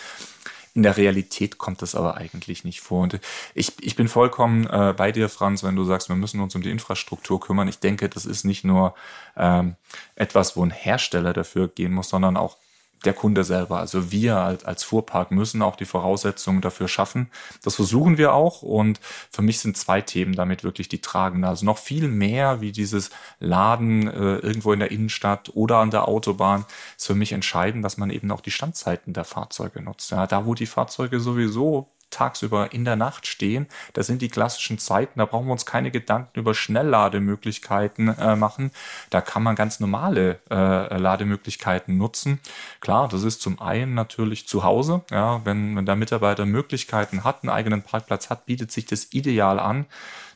[0.75, 3.03] In der Realität kommt das aber eigentlich nicht vor.
[3.03, 3.21] Und
[3.55, 6.63] ich, ich bin vollkommen äh, bei dir, Franz, wenn du sagst, wir müssen uns um
[6.63, 7.69] die Infrastruktur kümmern.
[7.69, 8.95] Ich denke, das ist nicht nur
[9.37, 9.77] ähm,
[10.17, 12.57] etwas, wo ein Hersteller dafür gehen muss, sondern auch
[13.05, 13.79] der Kunde selber.
[13.79, 17.31] Also wir als, als Fuhrpark müssen auch die Voraussetzungen dafür schaffen.
[17.63, 21.45] Das versuchen wir auch und für mich sind zwei Themen damit wirklich die tragenden.
[21.45, 23.11] Also noch viel mehr wie dieses
[23.41, 26.65] Laden äh, irgendwo in der Innenstadt oder an der Autobahn
[26.97, 30.11] ist für mich entscheidend, dass man eben auch die Standzeiten der Fahrzeuge nutzt.
[30.11, 33.67] Ja, da wo die Fahrzeuge sowieso tagsüber in der Nacht stehen.
[33.93, 35.19] Das sind die klassischen Zeiten.
[35.19, 38.71] Da brauchen wir uns keine Gedanken über Schnelllademöglichkeiten äh, machen.
[39.11, 42.41] Da kann man ganz normale äh, Lademöglichkeiten nutzen.
[42.81, 45.03] Klar, das ist zum einen natürlich zu Hause.
[45.11, 49.59] Ja, wenn, wenn der Mitarbeiter Möglichkeiten hat, einen eigenen Parkplatz hat, bietet sich das ideal
[49.59, 49.87] an.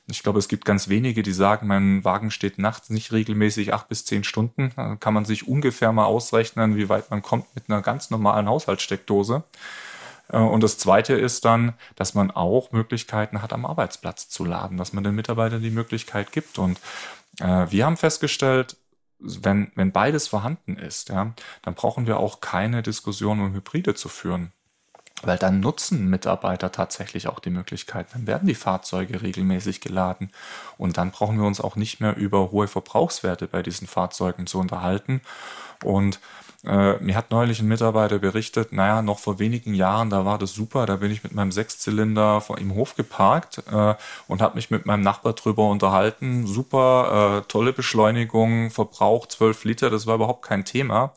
[0.08, 3.88] Ich glaube, es gibt ganz wenige, die sagen, mein Wagen steht nachts nicht regelmäßig acht
[3.88, 4.72] bis zehn Stunden.
[4.76, 8.48] Da kann man sich ungefähr mal ausrechnen, wie weit man kommt mit einer ganz normalen
[8.48, 9.42] Haushaltssteckdose.
[10.28, 14.76] Äh, und das Zweite ist dann, dass man auch Möglichkeiten hat, am Arbeitsplatz zu laden,
[14.76, 16.58] dass man den Mitarbeitern die Möglichkeit gibt.
[16.58, 16.80] Und
[17.40, 18.76] äh, wir haben festgestellt,
[19.18, 24.08] wenn, wenn beides vorhanden ist, ja, dann brauchen wir auch keine Diskussion um Hybride zu
[24.08, 24.52] führen.
[25.22, 28.10] Weil dann nutzen Mitarbeiter tatsächlich auch die Möglichkeiten.
[28.12, 30.30] Dann werden die Fahrzeuge regelmäßig geladen.
[30.76, 34.58] Und dann brauchen wir uns auch nicht mehr über hohe Verbrauchswerte bei diesen Fahrzeugen zu
[34.58, 35.22] unterhalten.
[35.82, 36.20] Und
[36.66, 40.52] äh, mir hat neulich ein Mitarbeiter berichtet, naja, noch vor wenigen Jahren, da war das
[40.52, 43.94] super, da bin ich mit meinem Sechszylinder vor im Hof geparkt äh,
[44.26, 46.46] und habe mich mit meinem Nachbar drüber unterhalten.
[46.46, 51.12] Super, äh, tolle Beschleunigung, Verbrauch 12 Liter, das war überhaupt kein Thema.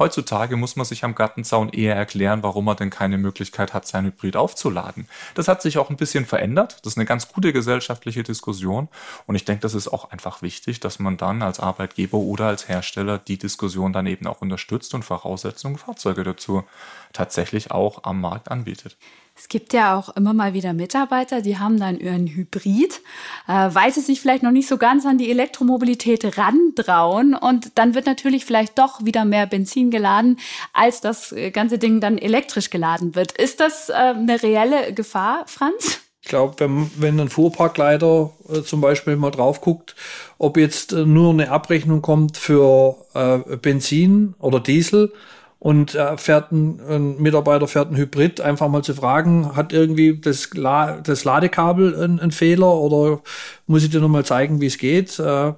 [0.00, 4.06] Heutzutage muss man sich am Gartenzaun eher erklären, warum man denn keine Möglichkeit hat, sein
[4.06, 5.06] Hybrid aufzuladen.
[5.34, 6.78] Das hat sich auch ein bisschen verändert.
[6.80, 8.88] Das ist eine ganz gute gesellschaftliche Diskussion.
[9.26, 12.66] Und ich denke, das ist auch einfach wichtig, dass man dann als Arbeitgeber oder als
[12.66, 16.64] Hersteller die Diskussion dann eben auch unterstützt und Voraussetzungen, Fahrzeuge dazu
[17.12, 18.96] tatsächlich auch am Markt anbietet.
[19.40, 23.00] Es gibt ja auch immer mal wieder Mitarbeiter, die haben dann ihren Hybrid,
[23.48, 27.94] äh, weil sie sich vielleicht noch nicht so ganz an die Elektromobilität rantrauen und dann
[27.94, 30.38] wird natürlich vielleicht doch wieder mehr Benzin geladen,
[30.74, 33.32] als das äh, ganze Ding dann elektrisch geladen wird.
[33.32, 36.00] Ist das äh, eine reelle Gefahr, Franz?
[36.20, 39.96] Ich glaube, wenn, wenn ein Fuhrparkleiter äh, zum Beispiel mal drauf guckt,
[40.36, 45.14] ob jetzt äh, nur eine Abrechnung kommt für äh, Benzin oder Diesel,
[45.60, 50.18] und äh, fährt ein, ein, Mitarbeiter fährt ein Hybrid, einfach mal zu fragen, hat irgendwie
[50.18, 53.20] das, La das Ladekabel einen Fehler oder
[53.66, 55.18] muss ich dir nochmal zeigen, wie es geht?
[55.18, 55.52] Äh,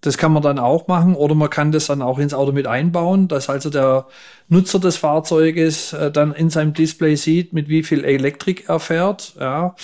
[0.00, 2.66] das kann man dann auch machen oder man kann das dann auch ins Auto mit
[2.66, 4.06] einbauen, dass also der
[4.48, 9.34] Nutzer des Fahrzeuges äh, dann in seinem Display sieht, mit wie viel Elektrik er fährt,
[9.40, 9.74] ja,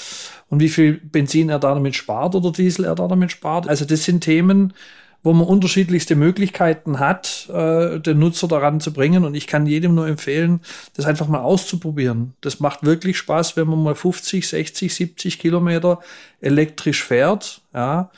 [0.49, 3.69] und wie viel Benzin er damit spart oder Diesel er damit spart.
[3.69, 4.75] Also das sind Themen,
[5.23, 9.25] wo man unterschiedlichste Möglichkeiten hat, äh, den Nutzer daran zu bringen.
[9.25, 10.61] Und ich kann jedem nur empfehlen,
[10.97, 12.35] das einfach mal auszuprobieren.
[12.41, 16.01] Das macht wirklich Spaß, wenn man mal 50, 60, 70 Kilometer
[16.41, 17.61] elektrisch fährt.
[17.75, 18.11] Ja,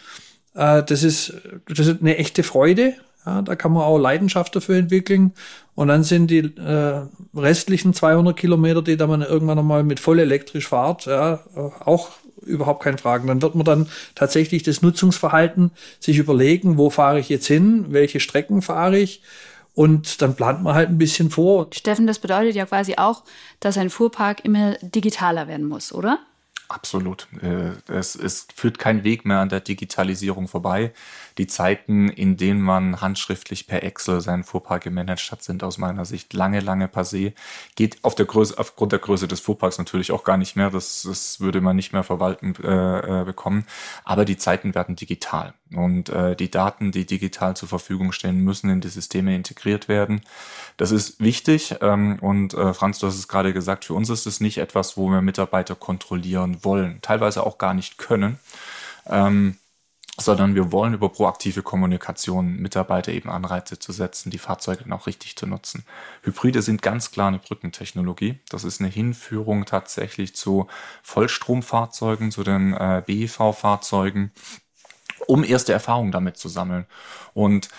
[0.54, 1.34] äh, das ist,
[1.68, 2.94] das ist eine echte Freude.
[3.26, 5.32] Ja, da kann man auch Leidenschaft dafür entwickeln.
[5.74, 7.02] Und dann sind die äh,
[7.34, 12.10] restlichen 200 Kilometer, die da man irgendwann nochmal mit voll elektrisch fahrt, ja, auch
[12.44, 13.26] überhaupt keine Fragen.
[13.26, 18.20] Dann wird man dann tatsächlich das Nutzungsverhalten sich überlegen, wo fahre ich jetzt hin, welche
[18.20, 19.22] Strecken fahre ich.
[19.74, 21.68] Und dann plant man halt ein bisschen vor.
[21.72, 23.22] Steffen, das bedeutet ja quasi auch,
[23.60, 26.18] dass ein Fuhrpark immer digitaler werden muss, oder?
[26.68, 27.26] Absolut.
[27.42, 30.92] Äh, es, es führt kein Weg mehr an der Digitalisierung vorbei.
[31.38, 36.04] Die Zeiten, in denen man handschriftlich per Excel seinen Fuhrpark gemanagt hat, sind aus meiner
[36.04, 37.32] Sicht lange, lange passé.
[37.76, 40.70] Geht auf der Größe, aufgrund der Größe des Fuhrparks natürlich auch gar nicht mehr.
[40.70, 43.66] Das, das würde man nicht mehr verwalten äh, äh bekommen.
[44.04, 45.54] Aber die Zeiten werden digital.
[45.74, 50.20] Und äh, die Daten, die digital zur Verfügung stehen, müssen in die Systeme integriert werden.
[50.76, 51.76] Das ist wichtig.
[51.80, 54.96] Ähm, und äh, Franz, du hast es gerade gesagt, für uns ist es nicht etwas,
[54.96, 58.38] wo wir Mitarbeiter kontrollieren wollen, teilweise auch gar nicht können.
[59.06, 59.56] Ähm,
[60.18, 65.06] sondern wir wollen über proaktive Kommunikation Mitarbeiter eben Anreize zu setzen, die Fahrzeuge dann auch
[65.06, 65.84] richtig zu nutzen.
[66.22, 68.38] Hybride sind ganz klar eine Brückentechnologie.
[68.50, 70.66] Das ist eine Hinführung tatsächlich zu
[71.02, 74.32] Vollstromfahrzeugen, zu den äh, BEV-Fahrzeugen,
[75.26, 76.86] um erste Erfahrungen damit zu sammeln.
[77.32, 77.70] Und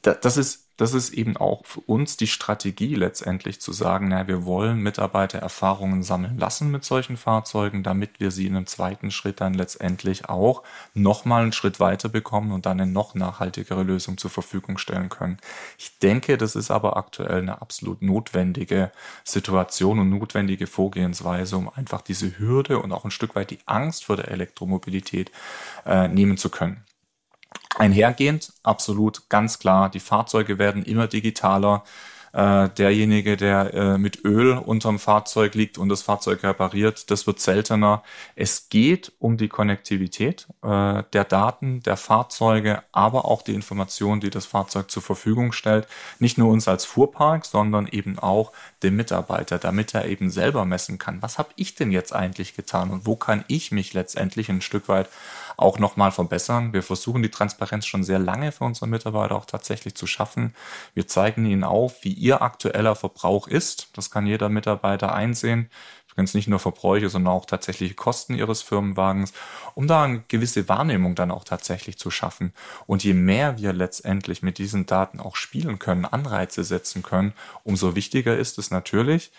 [0.00, 4.44] das ist das ist eben auch für uns die Strategie letztendlich zu sagen, na, wir
[4.44, 9.40] wollen Mitarbeiter Erfahrungen sammeln lassen mit solchen Fahrzeugen, damit wir sie in einem zweiten Schritt
[9.40, 10.62] dann letztendlich auch
[10.94, 15.36] nochmal einen Schritt weiter bekommen und dann eine noch nachhaltigere Lösung zur Verfügung stellen können.
[15.78, 18.92] Ich denke, das ist aber aktuell eine absolut notwendige
[19.24, 24.04] Situation und notwendige Vorgehensweise, um einfach diese Hürde und auch ein Stück weit die Angst
[24.04, 25.30] vor der Elektromobilität
[25.84, 26.82] äh, nehmen zu können.
[27.76, 31.84] Einhergehend, absolut ganz klar, die Fahrzeuge werden immer digitaler.
[32.32, 37.40] Äh, derjenige, der äh, mit Öl unterm Fahrzeug liegt und das Fahrzeug repariert, das wird
[37.40, 38.02] seltener.
[38.36, 44.30] Es geht um die Konnektivität äh, der Daten, der Fahrzeuge, aber auch die Informationen, die
[44.30, 45.86] das Fahrzeug zur Verfügung stellt.
[46.20, 50.96] Nicht nur uns als Fuhrpark, sondern eben auch dem Mitarbeiter, damit er eben selber messen
[50.96, 54.62] kann, was habe ich denn jetzt eigentlich getan und wo kann ich mich letztendlich ein
[54.62, 55.10] Stück weit
[55.56, 56.72] auch nochmal verbessern.
[56.72, 60.54] Wir versuchen die Transparenz schon sehr lange für unsere Mitarbeiter auch tatsächlich zu schaffen.
[60.94, 63.88] Wir zeigen ihnen auf, wie ihr aktueller Verbrauch ist.
[63.94, 65.70] Das kann jeder Mitarbeiter einsehen.
[66.12, 69.32] Übrigens nicht nur Verbräuche, sondern auch tatsächliche Kosten ihres Firmenwagens,
[69.74, 72.52] um da eine gewisse Wahrnehmung dann auch tatsächlich zu schaffen.
[72.86, 77.32] Und je mehr wir letztendlich mit diesen Daten auch spielen können, Anreize setzen können,
[77.64, 79.32] umso wichtiger ist es natürlich,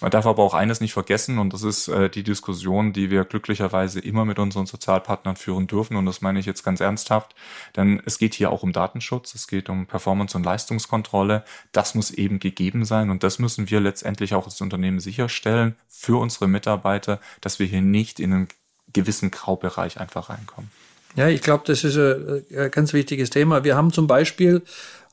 [0.00, 3.24] man darf aber auch eines nicht vergessen, und das ist äh, die Diskussion, die wir
[3.24, 7.34] glücklicherweise immer mit unseren Sozialpartnern führen dürfen, und das meine ich jetzt ganz ernsthaft,
[7.76, 11.44] denn es geht hier auch um Datenschutz, es geht um Performance- und Leistungskontrolle.
[11.72, 16.18] Das muss eben gegeben sein, und das müssen wir letztendlich auch als Unternehmen sicherstellen für
[16.18, 18.48] unsere Mitarbeiter, dass wir hier nicht in einen
[18.92, 20.70] gewissen Graubereich einfach reinkommen.
[21.16, 23.64] Ja, ich glaube, das ist ein ganz wichtiges Thema.
[23.64, 24.62] Wir haben zum Beispiel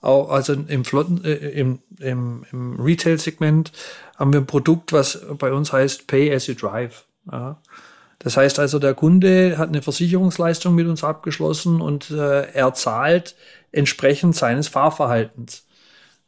[0.02, 3.72] auch, also im Flotten, äh, im, im, im Retail-Segment
[4.16, 7.06] haben wir ein Produkt, was bei uns heißt Pay as you drive.
[7.32, 7.60] Ja.
[8.20, 13.36] Das heißt also, der Kunde hat eine Versicherungsleistung mit uns abgeschlossen und äh, er zahlt
[13.72, 15.64] entsprechend seines Fahrverhaltens.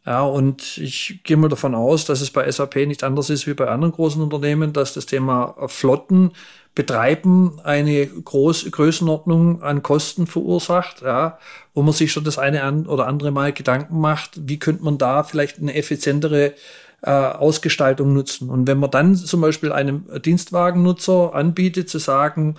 [0.06, 3.54] Ja, und ich gehe mal davon aus, dass es bei SAP nicht anders ist wie
[3.54, 6.32] bei anderen großen Unternehmen, dass das Thema Flotten
[6.76, 11.38] betreiben eine Groß Größenordnung an Kosten verursacht, ja,
[11.74, 15.24] wo man sich schon das eine oder andere Mal Gedanken macht, wie könnte man da
[15.24, 16.54] vielleicht eine effizientere
[17.02, 18.50] äh, Ausgestaltung nutzen.
[18.50, 22.56] Und wenn man dann zum Beispiel einem Dienstwagennutzer anbietet, zu sagen,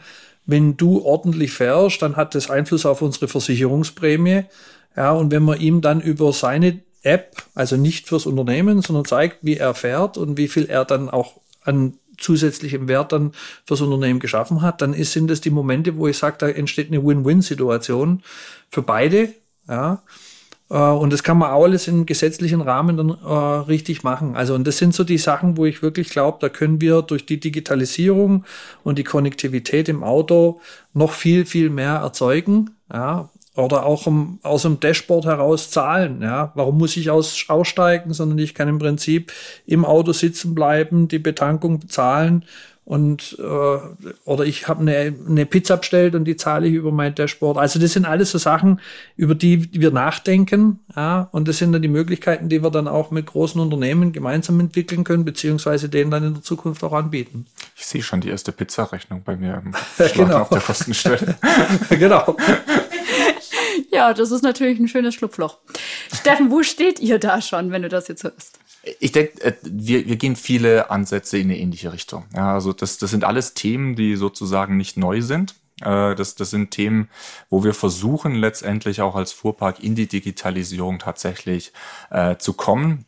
[0.46, 4.44] wenn du ordentlich fährst, dann hat das Einfluss auf unsere Versicherungsprämie.
[4.96, 9.38] Ja, und wenn man ihm dann über seine App, also nicht fürs Unternehmen, sondern zeigt,
[9.42, 13.32] wie er fährt und wie viel er dann auch an zusätzlichem Wert dann
[13.64, 16.88] fürs Unternehmen geschaffen hat, dann ist, sind das die Momente, wo ich sage, da entsteht
[16.88, 18.22] eine Win-Win-Situation
[18.70, 19.30] für beide.
[19.68, 20.02] Ja.
[20.70, 23.34] Äh, und das kann man auch alles im gesetzlichen Rahmen dann äh,
[23.68, 24.36] richtig machen.
[24.36, 27.26] Also, und das sind so die Sachen, wo ich wirklich glaube, da können wir durch
[27.26, 28.44] die Digitalisierung
[28.84, 30.60] und die Konnektivität im Auto
[30.94, 32.70] noch viel, viel mehr erzeugen.
[32.92, 36.22] Ja, oder auch um, aus dem Dashboard heraus zahlen.
[36.22, 39.32] Ja, warum muss ich aus, aussteigen, sondern ich kann im Prinzip
[39.66, 42.44] im Auto sitzen bleiben, die Betankung bezahlen
[42.90, 43.78] und äh,
[44.24, 47.56] oder ich habe eine, eine Pizza bestellt und die zahle ich über mein Dashboard.
[47.56, 48.80] Also das sind alles so Sachen,
[49.14, 50.80] über die wir nachdenken.
[50.96, 54.58] Ja, und das sind dann die Möglichkeiten, die wir dann auch mit großen Unternehmen gemeinsam
[54.58, 57.46] entwickeln können, beziehungsweise denen dann in der Zukunft auch anbieten.
[57.76, 59.72] Ich sehe schon die erste Pizzarechnung bei mir im
[60.12, 60.38] genau.
[60.38, 61.36] auf der Kostenstelle.
[61.90, 62.36] genau.
[63.90, 65.58] Ja, das ist natürlich ein schönes Schlupfloch.
[66.12, 68.58] Steffen, wo steht ihr da schon, wenn du das jetzt hörst?
[68.98, 72.24] Ich denke, äh, wir, wir gehen viele Ansätze in eine ähnliche Richtung.
[72.34, 75.54] Ja, also das, das sind alles Themen, die sozusagen nicht neu sind.
[75.82, 77.10] Äh, das, das sind Themen,
[77.48, 81.72] wo wir versuchen, letztendlich auch als Fuhrpark in die Digitalisierung tatsächlich
[82.10, 83.06] äh, zu kommen.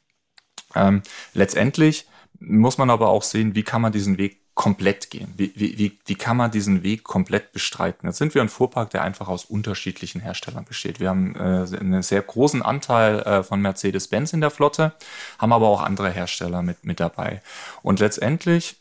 [0.75, 1.03] Ähm,
[1.35, 2.07] letztendlich
[2.39, 5.33] muss man aber auch sehen, wie kann man diesen Weg komplett gehen?
[5.37, 8.07] Wie, wie, wie kann man diesen Weg komplett bestreiten?
[8.07, 11.01] Jetzt sind wir ein Fuhrpark, der einfach aus unterschiedlichen Herstellern besteht.
[11.01, 14.93] Wir haben äh, einen sehr großen Anteil äh, von Mercedes-Benz in der Flotte,
[15.39, 17.41] haben aber auch andere Hersteller mit, mit dabei.
[17.83, 18.77] Und letztendlich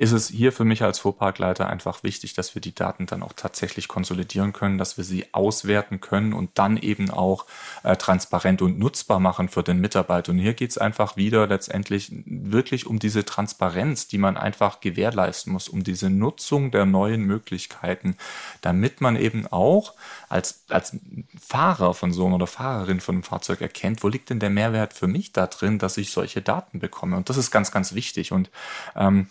[0.00, 3.34] ist es hier für mich als Fuhrparkleiter einfach wichtig, dass wir die Daten dann auch
[3.34, 7.46] tatsächlich konsolidieren können, dass wir sie auswerten können und dann eben auch
[7.82, 10.32] äh, transparent und nutzbar machen für den Mitarbeiter.
[10.32, 15.52] Und hier geht es einfach wieder letztendlich wirklich um diese Transparenz, die man einfach gewährleisten
[15.52, 18.16] muss, um diese Nutzung der neuen Möglichkeiten,
[18.62, 19.94] damit man eben auch
[20.30, 20.96] als, als
[21.38, 24.94] Fahrer von so einem oder Fahrerin von einem Fahrzeug erkennt, wo liegt denn der Mehrwert
[24.94, 27.16] für mich da drin, dass ich solche Daten bekomme.
[27.16, 28.32] Und das ist ganz, ganz wichtig.
[28.32, 28.50] Und
[28.96, 29.29] ähm,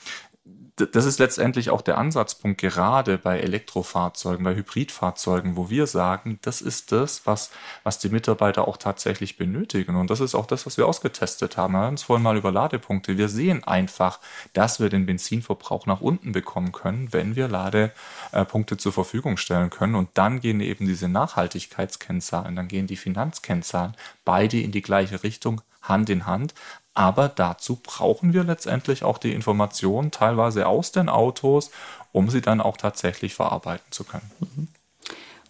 [0.86, 6.62] das ist letztendlich auch der Ansatzpunkt gerade bei Elektrofahrzeugen, bei Hybridfahrzeugen, wo wir sagen, das
[6.62, 7.52] ist das, was,
[7.84, 9.96] was die Mitarbeiter auch tatsächlich benötigen.
[9.96, 11.74] Und das ist auch das, was wir ausgetestet haben.
[11.74, 13.18] Wir haben uns vorhin mal über Ladepunkte.
[13.18, 14.20] Wir sehen einfach,
[14.54, 19.96] dass wir den Benzinverbrauch nach unten bekommen können, wenn wir Ladepunkte zur Verfügung stellen können.
[19.96, 25.62] Und dann gehen eben diese Nachhaltigkeitskennzahlen, dann gehen die Finanzkennzahlen beide in die gleiche Richtung,
[25.82, 26.54] Hand in Hand.
[27.00, 31.72] Aber dazu brauchen wir letztendlich auch die Informationen teilweise aus den Autos,
[32.12, 34.30] um sie dann auch tatsächlich verarbeiten zu können.
[34.42, 34.68] Mhm.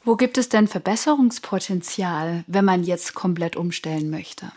[0.04, 4.52] Wo gibt es denn Verbesserungspotenzial, wenn man jetzt komplett umstellen möchte?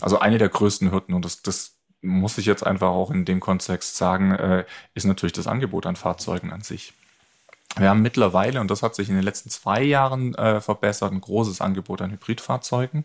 [0.00, 3.40] Also eine der größten Hürden, und das, das muss ich jetzt einfach auch in dem
[3.40, 6.94] Kontext sagen, äh, ist natürlich das Angebot an Fahrzeugen an sich.
[7.76, 11.20] Wir haben mittlerweile, und das hat sich in den letzten zwei Jahren äh, verbessert, ein
[11.20, 13.04] großes Angebot an Hybridfahrzeugen.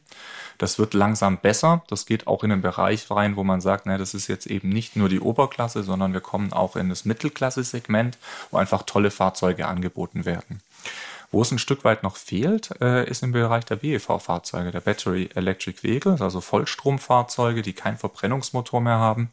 [0.57, 1.84] Das wird langsam besser.
[1.88, 4.70] Das geht auch in den Bereich rein, wo man sagt, na, das ist jetzt eben
[4.70, 8.18] nicht nur die Oberklasse, sondern wir kommen auch in das Mittelklasse-Segment,
[8.49, 10.61] wo einfach tolle Fahrzeuge angeboten werden.
[11.32, 15.30] Wo es ein Stück weit noch fehlt, äh, ist im Bereich der BEV-Fahrzeuge, der Battery
[15.36, 19.30] Electric Vehicles, also Vollstromfahrzeuge, die keinen Verbrennungsmotor mehr haben.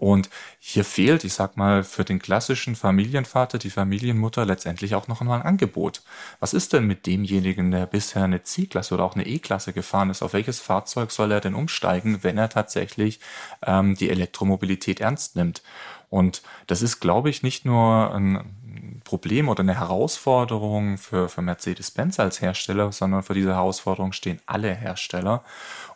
[0.00, 5.20] Und hier fehlt, ich sag mal, für den klassischen Familienvater, die Familienmutter letztendlich auch noch
[5.20, 6.00] einmal ein Angebot.
[6.38, 10.22] Was ist denn mit demjenigen, der bisher eine C-Klasse oder auch eine E-Klasse gefahren ist?
[10.22, 13.20] Auf welches Fahrzeug soll er denn umsteigen, wenn er tatsächlich
[13.62, 15.62] ähm, die Elektromobilität ernst nimmt?
[16.08, 18.56] Und das ist, glaube ich, nicht nur ein
[19.04, 24.74] Problem oder eine Herausforderung für, für Mercedes-Benz als Hersteller, sondern für diese Herausforderung stehen alle
[24.74, 25.42] Hersteller.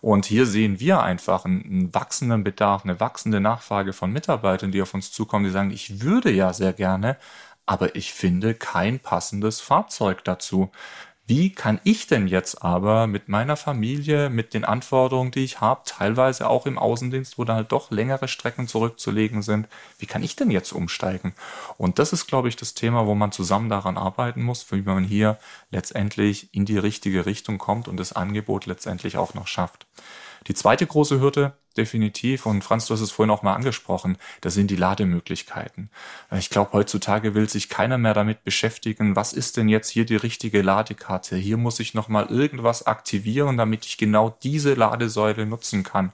[0.00, 4.82] Und hier sehen wir einfach einen, einen wachsenden Bedarf, eine wachsende Nachfrage von Mitarbeitern, die
[4.82, 7.16] auf uns zukommen, die sagen, ich würde ja sehr gerne,
[7.66, 10.70] aber ich finde kein passendes Fahrzeug dazu.
[11.26, 15.80] Wie kann ich denn jetzt aber mit meiner Familie, mit den Anforderungen, die ich habe,
[15.86, 19.66] teilweise auch im Außendienst, wo da halt doch längere Strecken zurückzulegen sind,
[19.98, 21.32] wie kann ich denn jetzt umsteigen?
[21.78, 25.02] Und das ist, glaube ich, das Thema, wo man zusammen daran arbeiten muss, wie man
[25.02, 25.38] hier
[25.70, 29.86] letztendlich in die richtige Richtung kommt und das Angebot letztendlich auch noch schafft.
[30.46, 34.54] Die zweite große Hürde, definitiv, und Franz, du hast es vorhin auch mal angesprochen, das
[34.54, 35.90] sind die Lademöglichkeiten.
[36.36, 40.16] Ich glaube, heutzutage will sich keiner mehr damit beschäftigen, was ist denn jetzt hier die
[40.16, 41.36] richtige Ladekarte?
[41.36, 46.12] Hier muss ich nochmal irgendwas aktivieren, damit ich genau diese Ladesäule nutzen kann.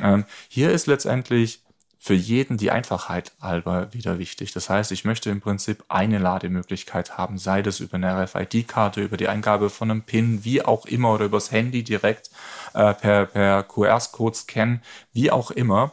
[0.00, 1.62] Ähm, hier ist letztendlich
[2.08, 4.52] für jeden die Einfachheit halber wieder wichtig.
[4.54, 9.18] Das heißt, ich möchte im Prinzip eine Lademöglichkeit haben, sei das über eine RFID-Karte, über
[9.18, 12.30] die Eingabe von einem PIN, wie auch immer, oder übers Handy direkt
[12.72, 14.80] äh, per, per QR-Code scannen,
[15.12, 15.92] wie auch immer.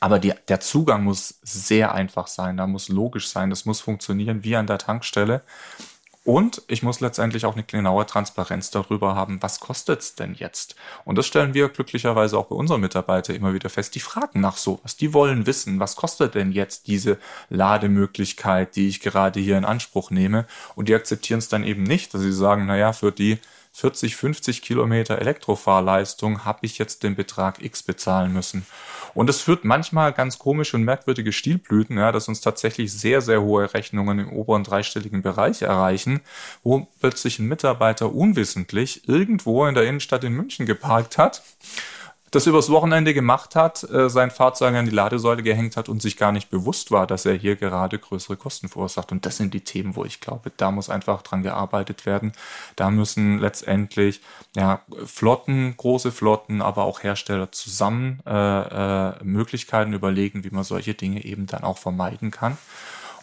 [0.00, 4.44] Aber die, der Zugang muss sehr einfach sein, da muss logisch sein, das muss funktionieren
[4.44, 5.42] wie an der Tankstelle.
[6.28, 10.76] Und ich muss letztendlich auch eine genaue Transparenz darüber haben, was kostet es denn jetzt?
[11.06, 13.94] Und das stellen wir glücklicherweise auch bei unseren Mitarbeitern immer wieder fest.
[13.94, 14.98] Die fragen nach sowas.
[14.98, 17.16] Die wollen wissen, was kostet denn jetzt diese
[17.48, 20.46] Lademöglichkeit, die ich gerade hier in Anspruch nehme?
[20.74, 23.38] Und die akzeptieren es dann eben nicht, dass sie sagen, naja, für die
[23.72, 28.66] 40, 50 Kilometer Elektrofahrleistung habe ich jetzt den Betrag X bezahlen müssen.
[29.18, 33.42] Und es führt manchmal ganz komische und merkwürdige Stilblüten, ja, dass uns tatsächlich sehr, sehr
[33.42, 36.20] hohe Rechnungen im oberen dreistelligen Bereich erreichen,
[36.62, 41.42] wo plötzlich ein Mitarbeiter unwissentlich irgendwo in der Innenstadt in München geparkt hat
[42.30, 46.16] das übers Wochenende gemacht hat, äh, sein Fahrzeug an die Ladesäule gehängt hat und sich
[46.16, 49.12] gar nicht bewusst war, dass er hier gerade größere Kosten verursacht.
[49.12, 52.32] Und das sind die Themen, wo ich glaube, da muss einfach dran gearbeitet werden.
[52.76, 54.20] Da müssen letztendlich
[54.56, 60.94] ja, Flotten, große Flotten, aber auch Hersteller zusammen äh, äh, Möglichkeiten überlegen, wie man solche
[60.94, 62.58] Dinge eben dann auch vermeiden kann.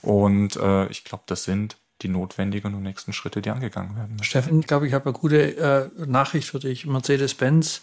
[0.01, 4.21] Und äh, ich glaube, das sind die notwendigen und nächsten Schritte, die angegangen werden.
[4.21, 6.85] Steffen, ich glaube, ich habe eine gute äh, Nachricht für dich.
[6.85, 7.81] Mercedes-Benz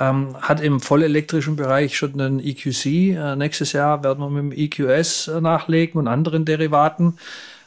[0.00, 2.86] ähm, hat im vollelektrischen Bereich schon einen EQC.
[2.86, 7.18] Äh, nächstes Jahr werden wir mit dem EQS äh, nachlegen und anderen Derivaten.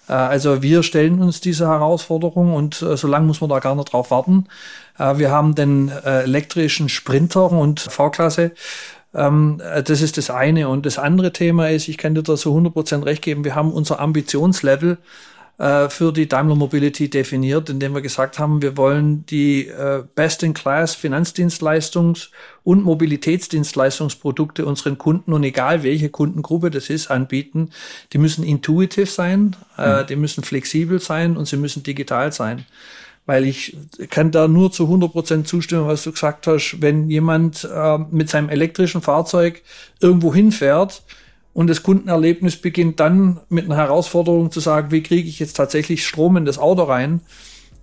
[0.08, 3.76] Äh, also wir stellen uns diese Herausforderung und äh, so lange muss man da gar
[3.76, 4.46] nicht drauf warten.
[4.98, 8.52] Äh, wir haben den äh, elektrischen Sprinter und V-Klasse.
[9.14, 10.70] Ähm, das ist das eine.
[10.70, 13.74] Und das andere Thema ist, ich kann dir da so 100% recht geben, wir haben
[13.74, 14.98] unser Ambitionslevel
[15.58, 20.96] äh, für die Daimler Mobility definiert, indem wir gesagt haben, wir wollen die äh, Best-in-Class
[20.96, 22.30] Finanzdienstleistungs-
[22.64, 27.70] und Mobilitätsdienstleistungsprodukte unseren Kunden und egal welche Kundengruppe das ist, anbieten.
[28.14, 30.08] Die müssen intuitiv sein, äh, mhm.
[30.08, 32.66] die müssen flexibel sein und sie müssen digital sein
[33.26, 33.78] weil ich
[34.10, 36.78] kann da nur zu 100 Prozent zustimmen, was du gesagt hast.
[36.82, 39.62] Wenn jemand äh, mit seinem elektrischen Fahrzeug
[40.00, 41.04] irgendwo hinfährt
[41.54, 46.06] und das Kundenerlebnis beginnt dann mit einer Herausforderung zu sagen, wie kriege ich jetzt tatsächlich
[46.06, 47.22] Strom in das Auto rein,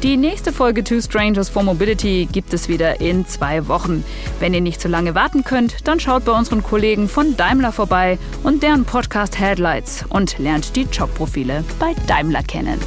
[0.03, 4.03] Die nächste Folge Two Strangers for Mobility gibt es wieder in zwei Wochen.
[4.39, 8.17] Wenn ihr nicht zu lange warten könnt, dann schaut bei unseren Kollegen von Daimler vorbei
[8.41, 12.79] und deren Podcast Headlights und lernt die Jobprofile bei Daimler kennen.